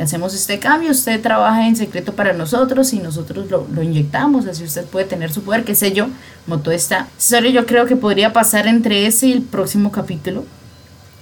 [0.01, 4.63] hacemos este cambio, usted trabaja en secreto para nosotros y nosotros lo, lo, inyectamos, así
[4.63, 6.07] usted puede tener su poder, qué sé yo,
[6.45, 7.07] como todo está.
[7.17, 10.45] Solo yo creo que podría pasar entre ese y el próximo capítulo.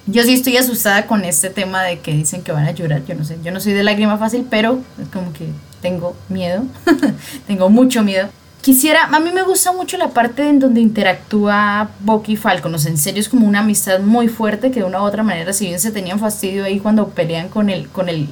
[0.08, 3.16] Yo sí estoy asustada con este tema de que dicen que van a llorar, yo
[3.16, 5.48] no sé, yo no soy de lágrima fácil, pero es como que
[5.82, 6.64] tengo miedo,
[7.48, 8.30] tengo mucho miedo.
[8.62, 12.80] Quisiera, a mí me gusta mucho la parte en donde interactúa Bucky y Falcon, o
[12.80, 15.54] sea, en serio es como una amistad muy fuerte que de una u otra manera,
[15.54, 18.28] si bien se tenían fastidio ahí cuando pelean con el, con el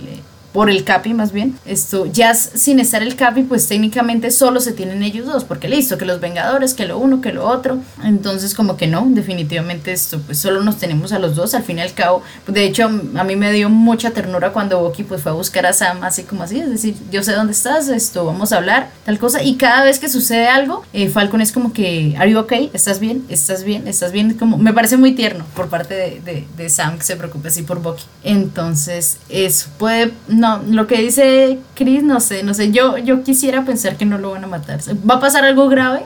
[0.53, 1.57] por el Capi más bien.
[1.65, 5.97] Esto, ya sin estar el Capi, pues técnicamente solo se tienen ellos dos, porque listo,
[5.97, 7.79] que los Vengadores, que lo uno, que lo otro.
[8.03, 11.77] Entonces, como que no, definitivamente esto, pues solo nos tenemos a los dos, al fin
[11.77, 12.23] y al cabo.
[12.47, 15.73] De hecho, a mí me dio mucha ternura cuando Bucky pues fue a buscar a
[15.73, 19.19] Sam, así como así, es decir, yo sé dónde estás, esto, vamos a hablar, tal
[19.19, 19.43] cosa.
[19.43, 22.69] Y cada vez que sucede algo, eh, Falcon es como que, ¿are you okay?
[22.73, 23.25] ¿Estás bien?
[23.29, 23.87] ¿Estás bien?
[23.87, 24.33] ¿Estás bien?
[24.33, 27.63] Como, me parece muy tierno por parte de, de, de Sam que se preocupe así
[27.63, 28.03] por Bucky.
[28.23, 33.65] Entonces, eso puede no, lo que dice Chris, no sé, no sé, yo, yo quisiera
[33.65, 34.79] pensar que no lo van a matar.
[35.09, 36.05] Va a pasar algo grave,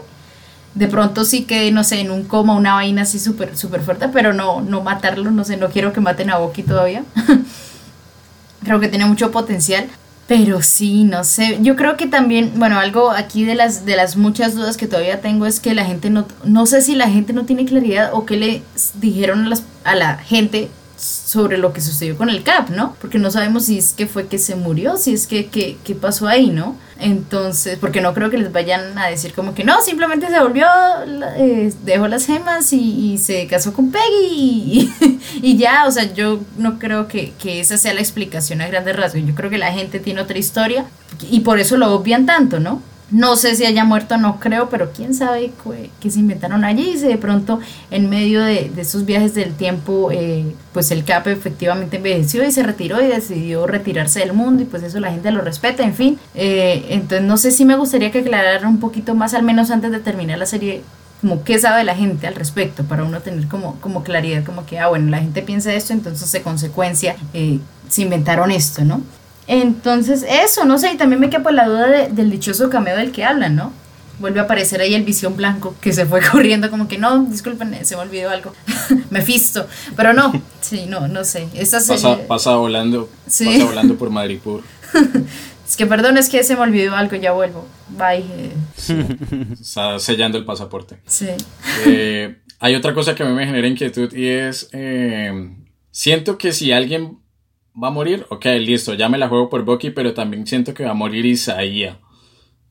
[0.75, 4.09] de pronto sí que, no sé, en un coma, una vaina así súper súper fuerte,
[4.09, 7.03] pero no, no matarlo, no sé, no quiero que maten a Boki todavía.
[8.63, 9.88] creo que tiene mucho potencial.
[10.25, 14.15] Pero sí, no sé, yo creo que también, bueno, algo aquí de las, de las
[14.15, 17.34] muchas dudas que todavía tengo es que la gente no, no sé si la gente
[17.34, 18.63] no tiene claridad o qué le
[19.01, 20.69] dijeron a, las, a la gente
[21.34, 22.95] sobre lo que sucedió con el CAP, ¿no?
[23.01, 26.27] Porque no sabemos si es que fue que se murió, si es que qué pasó
[26.27, 26.77] ahí, ¿no?
[26.99, 30.67] Entonces, porque no creo que les vayan a decir como que no, simplemente se volvió,
[31.38, 34.93] eh, dejó las gemas y, se casó con Peggy y,
[35.41, 38.95] y, ya, o sea, yo no creo que, que esa sea la explicación a grandes
[38.95, 40.86] rasgos, yo creo que la gente tiene otra historia
[41.29, 42.81] y por eso lo obvian tanto, ¿no?
[43.14, 45.51] No sé si haya muerto, no creo, pero quién sabe
[46.01, 46.95] qué se inventaron allí.
[46.95, 47.59] Y de pronto,
[47.91, 52.51] en medio de, de esos viajes del tiempo, eh, pues el Cap efectivamente envejeció y
[52.51, 54.64] se retiró y decidió retirarse del mundo.
[54.64, 56.20] Y pues eso la gente lo respeta, en fin.
[56.34, 59.91] Eh, entonces, no sé si me gustaría que aclarara un poquito más, al menos antes
[59.91, 60.82] de terminar la serie,
[61.22, 64.80] como qué sabe la gente al respecto, para uno tener como, como claridad, como que,
[64.80, 67.59] ah, bueno, la gente piensa esto, entonces de consecuencia eh,
[67.89, 69.01] se inventaron esto, ¿no?
[69.47, 73.11] Entonces, eso, no sé, y también me queda por la duda del dichoso cameo del
[73.11, 73.73] que hablan, ¿no?
[74.19, 77.85] Vuelve a aparecer ahí el visión blanco que se fue corriendo, como que no, disculpen,
[77.85, 78.53] se me olvidó algo.
[79.09, 80.31] Mefisto, pero no,
[80.61, 81.47] sí, no, no sé.
[81.53, 84.39] Esa pasa, pasa volando, pasa volando por Madrid
[85.67, 87.65] Es que perdón, es que se me olvidó algo, ya vuelvo.
[87.89, 88.51] Bye.
[89.59, 90.99] Está sellando el pasaporte.
[91.05, 91.29] Sí.
[91.85, 95.51] Eh, hay otra cosa que a mí me genera inquietud y es, eh,
[95.91, 97.22] siento que si alguien
[97.82, 100.86] va a morir, ok, listo, ya me la juego por Bucky, pero también siento que
[100.86, 101.97] va a morir Isaías.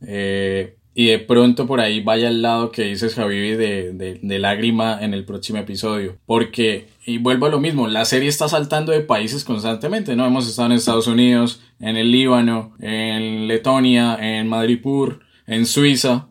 [0.07, 4.39] Eh, y de pronto por ahí vaya al lado que dices Javi de, de, de,
[4.39, 6.19] lágrima en el próximo episodio.
[6.27, 10.27] Porque, y vuelvo a lo mismo, la serie está saltando de países constantemente, ¿no?
[10.27, 16.29] Hemos estado en Estados Unidos, en el Líbano, en Letonia, en Madripur, en Suiza.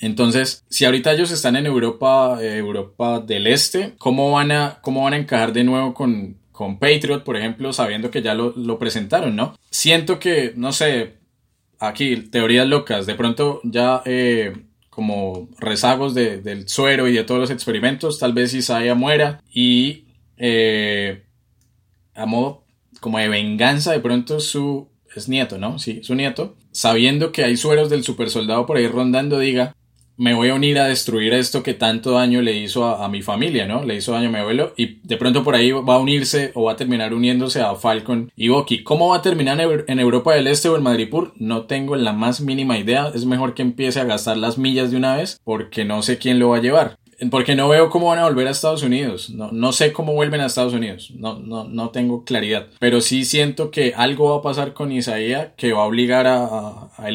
[0.00, 5.02] Entonces, si ahorita ellos están en Europa, eh, Europa del Este, ¿cómo van a, cómo
[5.02, 9.36] van a encajar de nuevo con, con Patriot, por ejemplo, sabiendo que ya lo, presentaron,
[9.36, 9.56] ¿no?
[9.70, 11.18] Siento que, no sé,
[11.78, 17.50] aquí, teorías locas, de pronto ya eh, como rezagos del suero y de todos los
[17.50, 20.06] experimentos, tal vez Isaiah muera y
[20.36, 21.22] eh,
[22.16, 22.64] a modo
[22.98, 25.78] como de venganza, de pronto su es nieto, ¿no?
[25.78, 29.76] Sí, su nieto, sabiendo que hay sueros del super soldado por ahí rondando, diga,
[30.18, 33.66] me voy a unir a destruir esto que tanto daño le hizo a, mi familia,
[33.66, 33.84] ¿no?
[33.84, 36.64] Le hizo daño a mi abuelo y de pronto por ahí va a unirse o
[36.64, 38.82] va a terminar uniéndose a Falcon y Bucky.
[38.82, 41.32] ¿Cómo va a terminar en Europa del Este o en Madripur?
[41.36, 43.12] No tengo la más mínima idea.
[43.14, 46.40] Es mejor que empiece a gastar las millas de una vez porque no sé quién
[46.40, 46.98] lo va a llevar.
[47.30, 49.30] Porque no veo cómo van a volver a Estados Unidos.
[49.30, 51.12] No, no sé cómo vuelven a Estados Unidos.
[51.16, 52.68] No, no, no tengo claridad.
[52.80, 56.44] Pero sí siento que algo va a pasar con Isaías que va a obligar a,
[56.44, 57.10] a, a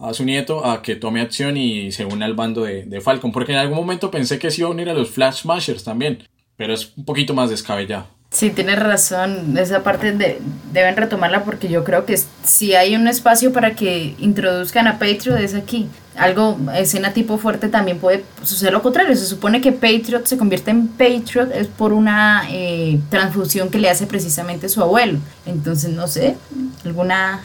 [0.00, 3.32] a su nieto a que tome acción y se une al bando de, Falcon.
[3.32, 6.26] Porque en algún momento pensé que se iba a unir a los Flash Smashers también.
[6.56, 8.06] Pero es un poquito más descabellado.
[8.30, 9.56] Sí, tienes razón.
[9.58, 10.40] Esa parte de,
[10.72, 15.38] deben retomarla porque yo creo que si hay un espacio para que introduzcan a Patriot
[15.38, 15.88] es aquí.
[16.16, 19.16] Algo, escena tipo fuerte también puede suceder lo contrario.
[19.16, 23.90] Se supone que Patriot se convierte en Patriot es por una eh, transfusión que le
[23.90, 25.18] hace precisamente su abuelo.
[25.44, 26.36] Entonces, no sé,
[26.84, 27.40] alguna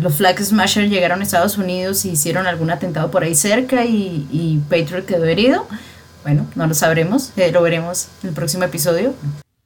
[0.00, 4.26] los Flag Smashers llegaron a Estados Unidos y hicieron algún atentado por ahí cerca y,
[4.30, 5.66] y Patriot quedó herido.
[6.22, 9.14] Bueno, no lo sabremos, eh, lo veremos en el próximo episodio.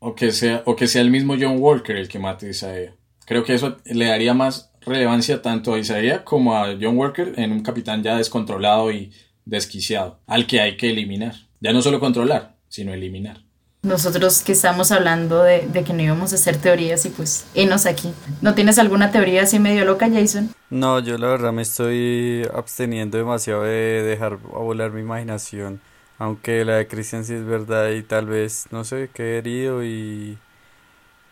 [0.01, 2.95] O que, sea, o que sea el mismo John Walker el que mate a Isaiah.
[3.27, 7.53] Creo que eso le daría más relevancia tanto a Isaiah como a John Walker en
[7.53, 9.13] un capitán ya descontrolado y
[9.45, 11.35] desquiciado, al que hay que eliminar.
[11.61, 13.43] Ya no solo controlar, sino eliminar.
[13.83, 18.13] Nosotros que estamos hablando de, que no íbamos a hacer teorías y pues, enos aquí.
[18.43, 20.53] ¿No tienes alguna teoría así medio loca, Jason?
[20.69, 25.81] No, yo la verdad me estoy absteniendo demasiado de dejar volar mi imaginación.
[26.19, 30.39] Aunque la de Cristian sí es verdad y tal vez, no sé, qué herido y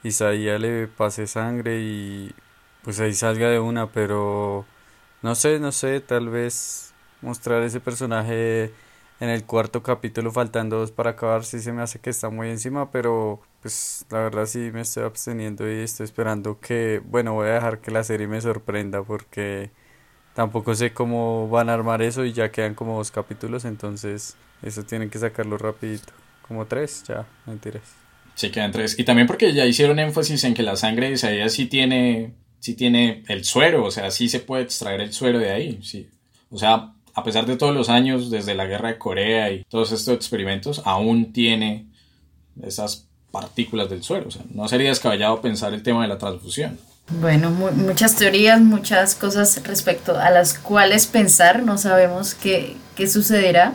[0.05, 2.33] Isaías le pase sangre y
[2.85, 4.65] pues ahí salga de una, pero
[5.23, 6.93] no sé, no sé, tal vez
[7.23, 8.73] mostrar ese personaje
[9.21, 12.51] en el cuarto capítulo faltando dos para acabar sí se me hace que está muy
[12.51, 17.49] encima pero pues la verdad sí me estoy absteniendo y estoy esperando que bueno voy
[17.49, 19.71] a dejar que la serie me sorprenda porque
[20.35, 24.85] tampoco sé cómo van a armar eso y ya quedan como dos capítulos entonces eso
[24.85, 26.13] tienen que sacarlo rapidito.
[26.47, 27.83] Como tres ya mentiras.
[28.35, 28.99] Sí quedan tres.
[28.99, 32.75] Y también porque ya hicieron énfasis en que la sangre de Isaías sí tiene sí
[32.75, 36.09] tiene el suero o sea sí se puede extraer el suero de ahí sí.
[36.51, 39.91] O sea a pesar de todos los años, desde la guerra de Corea y todos
[39.91, 41.87] estos experimentos, aún tiene
[42.63, 44.29] esas partículas del suero.
[44.29, 46.79] O sea, no sería descabellado pensar el tema de la transfusión.
[47.21, 53.07] Bueno, mu- muchas teorías, muchas cosas respecto a las cuales pensar, no sabemos qué, qué
[53.07, 53.75] sucederá.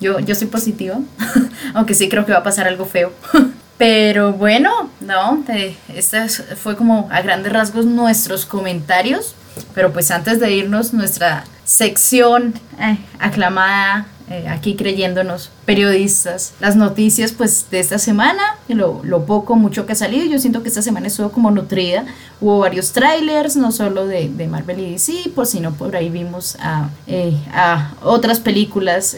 [0.00, 0.98] Yo, yo soy positiva,
[1.74, 3.12] aunque sí creo que va a pasar algo feo.
[3.78, 9.34] Pero bueno, no, eh, esta es- fue como a grandes rasgos nuestros comentarios.
[9.74, 17.32] Pero pues antes de irnos, nuestra sección eh, aclamada, eh, aquí creyéndonos periodistas, las noticias
[17.32, 20.82] pues de esta semana, lo, lo poco, mucho que ha salido, yo siento que esta
[20.82, 22.04] semana estuvo como nutrida,
[22.40, 26.56] hubo varios trailers, no solo de, de Marvel y DC, por sino por ahí vimos
[26.60, 29.16] a, eh, a otras películas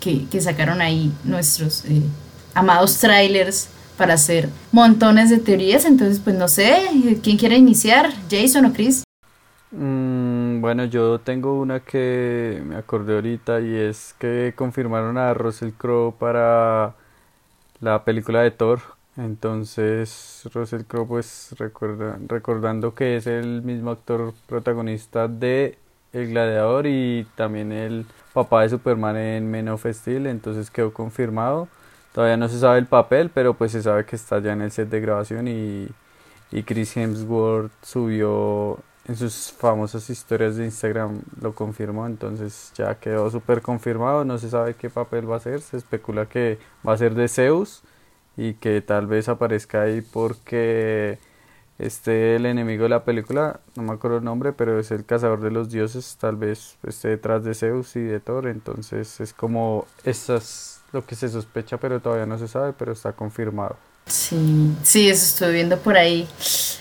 [0.00, 1.82] que, que sacaron ahí nuestros
[2.54, 6.82] amados trailers para hacer montones de teorías, entonces pues no sé,
[7.22, 8.12] ¿quién quiere iniciar?
[8.30, 9.02] ¿Jason o Chris?
[9.70, 15.72] Mm, bueno, yo tengo una que me acordé ahorita y es que confirmaron a Russell
[15.72, 16.94] Crowe para
[17.80, 18.80] la película de Thor.
[19.16, 21.54] Entonces, Russell Crowe, pues
[22.28, 25.78] recordando que es el mismo actor protagonista de
[26.12, 31.68] El Gladiador y también el papá de Superman en Men of Steel, entonces quedó confirmado.
[32.14, 34.72] Todavía no se sabe el papel, pero pues se sabe que está ya en el
[34.72, 35.88] set de grabación y,
[36.52, 38.78] y Chris Hemsworth subió
[39.08, 44.50] en sus famosas historias de Instagram, lo confirmó, entonces ya quedó súper confirmado, no se
[44.50, 47.82] sabe qué papel va a ser, se especula que va a ser de Zeus
[48.36, 51.18] y que tal vez aparezca ahí porque
[51.78, 55.40] este el enemigo de la película, no me acuerdo el nombre, pero es el cazador
[55.40, 59.86] de los dioses, tal vez esté detrás de Zeus y de Thor, entonces es como
[60.04, 63.87] eso es lo que se sospecha, pero todavía no se sabe, pero está confirmado.
[64.08, 66.26] Sí, sí, eso estoy viendo por ahí.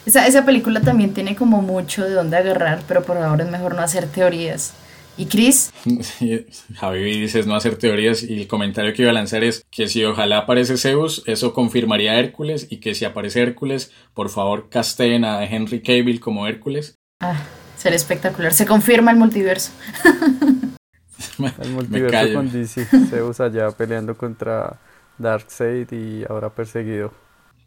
[0.05, 3.75] Esa, esa película también tiene como mucho de dónde agarrar, pero por ahora es mejor
[3.75, 4.73] no hacer teorías.
[5.17, 5.71] ¿Y Chris?
[6.75, 10.03] Javi dices no hacer teorías y el comentario que iba a lanzar es que si
[10.03, 15.25] ojalá aparece Zeus, eso confirmaría a Hércules y que si aparece Hércules, por favor casteen
[15.25, 16.95] a Henry Cavill como Hércules.
[17.19, 17.41] Ah,
[17.77, 18.53] sería espectacular.
[18.53, 19.71] Se confirma el multiverso.
[21.39, 24.79] El Me multiverso con DC, Zeus allá peleando contra
[25.17, 27.11] Darkseid y ahora perseguido.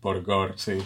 [0.00, 0.78] Por Gore, sí.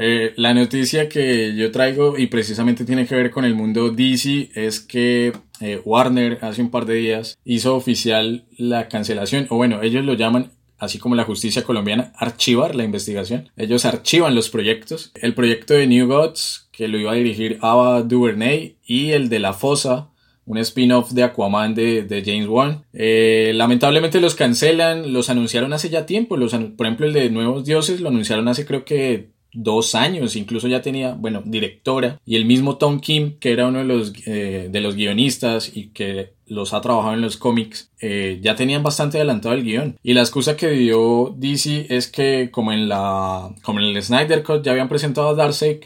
[0.00, 4.50] Eh, la noticia que yo traigo y precisamente tiene que ver con el mundo DC
[4.54, 9.82] es que eh, Warner hace un par de días hizo oficial la cancelación, o bueno,
[9.82, 13.50] ellos lo llaman, así como la justicia colombiana, archivar la investigación.
[13.56, 15.10] Ellos archivan los proyectos.
[15.16, 19.40] El proyecto de New Gods, que lo iba a dirigir Ava DuVernay, y el de
[19.40, 20.10] La Fosa,
[20.48, 22.84] un spin-off de Aquaman de, James Wan.
[22.92, 27.64] Eh, lamentablemente los cancelan, los anunciaron hace ya tiempo, los, por ejemplo el de Nuevos
[27.64, 32.44] Dioses lo anunciaron hace creo que dos años, incluso ya tenía, bueno, directora, y el
[32.44, 36.72] mismo Tom Kim, que era uno de los, eh, de los guionistas y que los
[36.72, 39.98] ha trabajado en los cómics, eh, ya tenían bastante adelantado el guion.
[40.02, 44.42] Y la excusa que dio DC es que como en la, como en el Snyder
[44.42, 45.80] Cut ya habían presentado a Darkseid,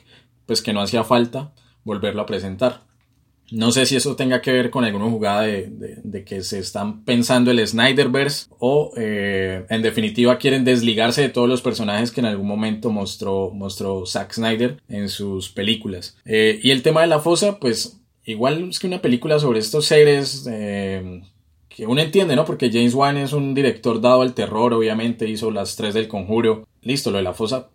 [0.47, 1.53] pues que no hacía falta
[1.85, 2.92] volverlo a presentar.
[3.53, 5.69] No sé si eso tenga que ver con alguna jugada de,
[6.03, 11.49] de- que se están pensando el Snyderverse o eh, en definitiva quieren desligarse de todos
[11.49, 16.17] los personajes que en algún momento mostró, mostró Zack Snyder en sus películas.
[16.25, 19.85] Eh, y el tema de la fosa, pues igual es que una película sobre estos
[19.87, 21.23] seres eh,
[21.69, 22.45] que uno entiende, ¿no?
[22.45, 26.67] Porque James Wan es un director dado al terror, obviamente hizo las tres del conjuro.
[26.83, 27.69] Listo, lo de la fosa,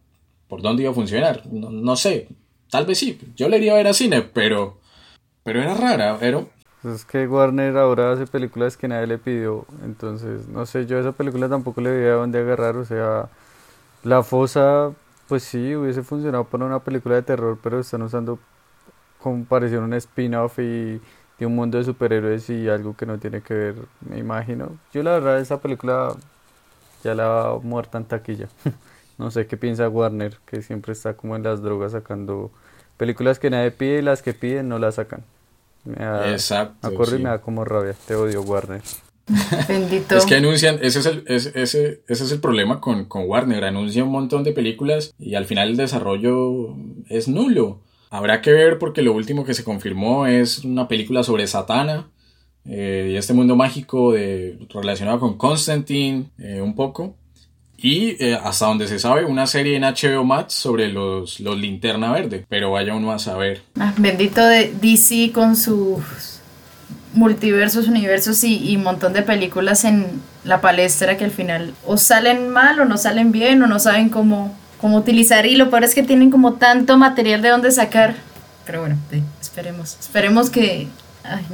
[0.47, 1.43] ¿por dónde iba a funcionar?
[1.51, 2.28] No, no sé,
[2.69, 4.80] tal vez sí, yo le iría a ver a cine, pero...
[5.47, 6.17] Pero era rara.
[6.81, 10.97] Pues es que Warner ahora hace películas que nadie le pidió, entonces no sé, yo
[10.97, 13.29] a esa película tampoco le veía dónde agarrar, o sea,
[14.03, 14.91] La Fosa,
[15.29, 18.39] pues sí, hubiese funcionado para una película de terror, pero están usando
[19.21, 20.99] como pareció un spin-off y
[21.39, 24.71] de un mundo de superhéroes y algo que no tiene que ver, me imagino.
[24.91, 26.13] Yo la verdad esa película
[27.05, 28.49] ya la va muerta en taquilla.
[29.17, 32.51] No sé qué piensa Warner, que siempre está como en las drogas sacando
[32.97, 35.23] películas que nadie pide y las que piden no las sacan.
[35.88, 37.95] Me da- Exacto, me acuerdo y me da como rabia.
[38.07, 38.81] Te odio, Warner.
[39.67, 40.15] Bendito.
[40.15, 43.63] Es que anuncian, ese es el, ese, ese, ese es el problema con, con Warner,
[43.65, 46.75] anuncia un montón de películas y al final el desarrollo
[47.09, 47.81] es nulo.
[48.09, 52.09] Habrá que ver porque lo último que se confirmó es una película sobre Satana
[52.63, 57.17] eh, y este mundo mágico de, relacionado con Constantine eh, un poco.
[57.78, 62.11] Y eh, hasta donde se sabe, una serie en HBO Max sobre los, los linterna
[62.11, 62.45] verde.
[62.49, 63.61] Pero vaya uno a saber.
[63.80, 66.03] Ah, bendito de DC con sus
[67.13, 72.49] multiversos, universos y, y montón de películas en la palestra que al final o salen
[72.49, 75.45] mal o no salen bien o no saben cómo, cómo utilizar.
[75.45, 78.15] Y lo peor es que tienen como tanto material de dónde sacar.
[78.65, 78.97] Pero bueno,
[79.39, 79.97] esperemos.
[79.99, 80.88] Esperemos que...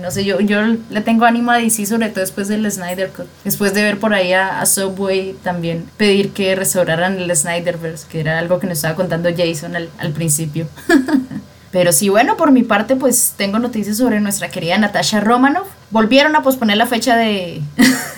[0.01, 3.27] No sé, yo, yo le tengo ánimo a DC, sobre todo después del Snyder Cut.
[3.43, 8.39] Después de ver por ahí a, Subway también pedir que restauraran el Snyderverse, que era
[8.39, 10.67] algo que nos estaba contando Jason al, al principio.
[11.73, 15.67] Pero sí, bueno, por mi parte, pues tengo noticias sobre nuestra querida Natasha Romanoff.
[15.89, 17.63] Volvieron a posponer la fecha de,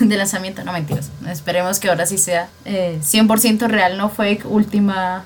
[0.00, 1.10] lanzamiento, no mentiras.
[1.26, 5.24] Esperemos que ahora sí sea eh, 100% real, no fue última,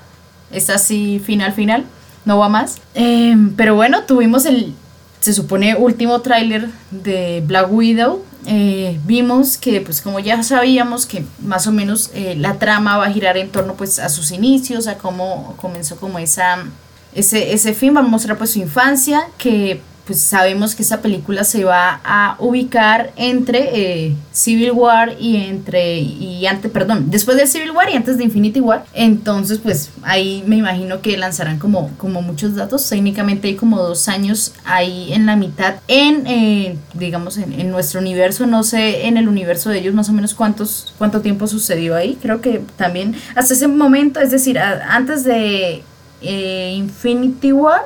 [0.49, 1.83] es así final final,
[2.23, 2.77] no va más.
[2.95, 4.75] Eh, pero bueno, tuvimos el,
[5.21, 8.25] se supone, último tráiler de Black Widow.
[8.47, 13.05] Eh, vimos que, pues como ya sabíamos, que más o menos eh, la trama va
[13.05, 16.65] a girar en torno pues a sus inicios, a cómo comenzó como esa
[17.13, 21.43] ese, ese film va a mostrar pues su infancia, que pues sabemos que esa película
[21.43, 23.69] se va a ubicar entre
[24.07, 28.23] eh, Civil War y entre y antes, perdón, después de Civil War y antes de
[28.23, 28.85] Infinity War.
[28.93, 32.87] Entonces, pues ahí me imagino que lanzarán como, como muchos datos.
[32.89, 37.99] Técnicamente hay como dos años ahí en la mitad en, eh, digamos, en, en nuestro
[37.99, 38.47] universo.
[38.47, 42.17] No sé en el universo de ellos más o menos cuántos, cuánto tiempo sucedió ahí.
[42.21, 45.83] Creo que también hasta ese momento, es decir, antes de
[46.21, 47.81] eh, Infinity War,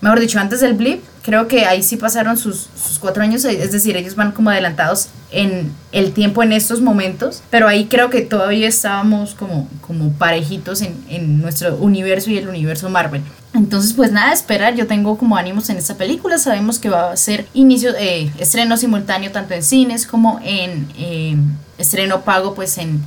[0.00, 3.70] mejor dicho, antes del blip, creo que ahí sí pasaron sus, sus cuatro años, es
[3.70, 8.22] decir, ellos van como adelantados en el tiempo en estos momentos, pero ahí creo que
[8.22, 13.20] todavía estábamos como, como parejitos en, en nuestro universo y el universo Marvel.
[13.52, 17.16] Entonces, pues nada, esperar, yo tengo como ánimos en esta película, sabemos que va a
[17.18, 21.36] ser inicio, eh, estreno simultáneo tanto en cines como en eh,
[21.76, 23.02] estreno pago pues en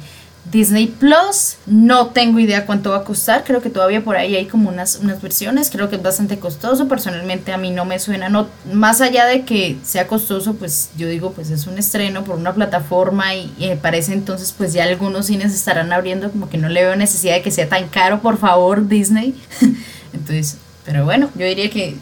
[0.50, 4.48] Disney Plus, no tengo idea cuánto va a costar, creo que todavía por ahí hay
[4.48, 8.28] como unas, unas versiones, creo que es bastante costoso, personalmente a mí no me suena,
[8.28, 12.38] no, más allá de que sea costoso, pues yo digo, pues es un estreno por
[12.38, 16.70] una plataforma y, me parece entonces pues ya algunos cines estarán abriendo, como que no
[16.70, 19.40] le veo necesidad de que sea tan caro, por favor Disney,
[20.14, 21.96] entonces, pero bueno, yo diría que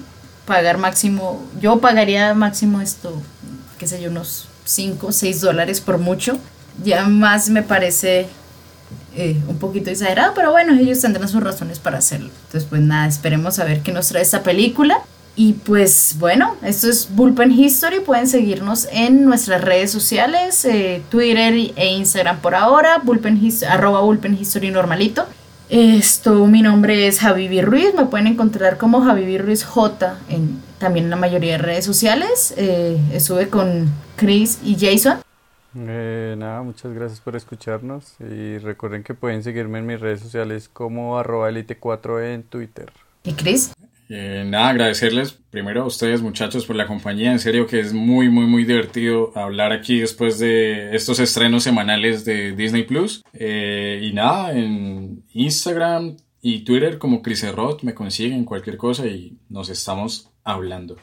[0.45, 3.21] pagar máximo, yo pagaría máximo esto,
[3.77, 6.39] qué sé yo, unos 5 o 6 dólares por mucho,
[6.83, 8.27] ya más me parece
[9.15, 12.29] eh, un poquito exagerado, pero bueno, ellos tendrán sus razones para hacerlo.
[12.45, 14.99] Entonces, pues nada, esperemos a ver qué nos trae esta película.
[15.35, 18.01] Y pues bueno, esto es Bullpen History.
[18.01, 24.37] Pueden seguirnos en nuestras redes sociales, eh, Twitter e Instagram por ahora, Bullpen arroba Bullpen
[24.39, 25.25] History normalito.
[25.69, 30.17] Esto, mi nombre es Javivi Ruiz, me pueden encontrar como Javivi Ruiz J
[30.79, 32.53] también en la mayoría de redes sociales.
[32.57, 35.19] Eh, estuve con Chris y Jason.
[35.75, 40.69] Eh, nada, muchas gracias por escucharnos y recuerden que pueden seguirme en mis redes sociales
[40.71, 42.91] como arroba elite4 en Twitter.
[43.23, 43.73] ¿Y Chris?
[44.11, 48.27] Eh, nada, agradecerles primero a ustedes muchachos por la compañía, en serio que es muy
[48.29, 53.23] muy muy divertido hablar aquí después de estos estrenos semanales de Disney Plus.
[53.33, 59.37] Eh, y nada, en Instagram y Twitter como Chris Roth me consiguen cualquier cosa y
[59.47, 60.95] nos estamos hablando.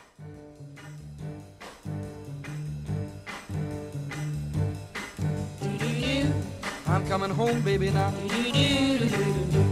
[7.07, 8.13] I'm coming home, baby, now.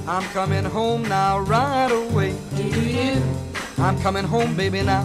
[0.07, 2.32] I'm coming home now, right away.
[3.76, 5.05] I'm coming home, baby, now.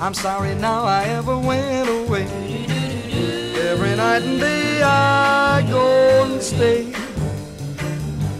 [0.00, 2.22] I'm sorry now I ever went away.
[3.58, 6.94] Every night and day I go and stay.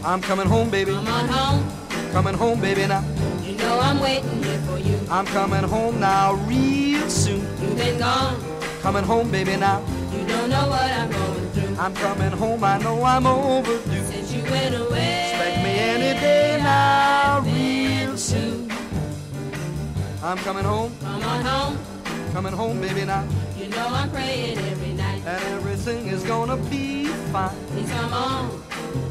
[0.04, 0.92] I'm coming home, baby.
[0.92, 3.02] Come on home, Coming home, baby, now.
[3.42, 4.96] you know I'm waiting here for you.
[5.10, 7.40] I'm coming home now, real soon.
[7.60, 8.40] You've been gone,
[8.80, 9.84] Coming home, baby, now.
[10.12, 11.31] you don't know what I'm going.
[11.78, 14.04] I'm coming home, I know I'm overdue.
[14.04, 18.70] Since you went away, Expect me any day now, real soon.
[20.22, 21.78] I'm coming home, come on home,
[22.32, 23.24] coming home, baby, now.
[23.58, 25.22] you know I'm praying every night.
[25.26, 27.56] And everything is gonna be fine.
[27.68, 28.62] Please come on,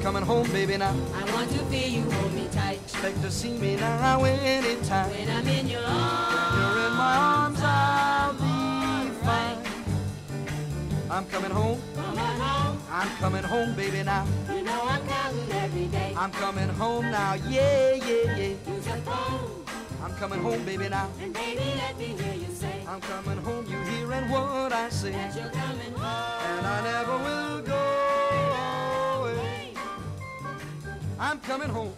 [0.02, 0.96] Coming home, baby, now.
[1.16, 2.80] I want to feel you hold me tight.
[2.84, 5.10] Expect to see me now anytime.
[5.10, 8.11] When I'm in your arms, You're in my arms, I'll
[11.12, 14.26] I'm coming home, come on home, I'm coming home, baby, now.
[14.50, 16.14] you know I'm counting every day.
[16.18, 18.54] I'm coming home now, yeah, yeah, yeah.
[18.74, 19.66] Use your phone,
[20.02, 21.10] I'm coming home, baby, now.
[21.22, 25.12] and baby let me hear you say I'm coming home, you hearing what I say.
[25.12, 26.58] that you're coming home.
[26.58, 29.74] and I never will go away.
[31.20, 31.94] I'm coming home,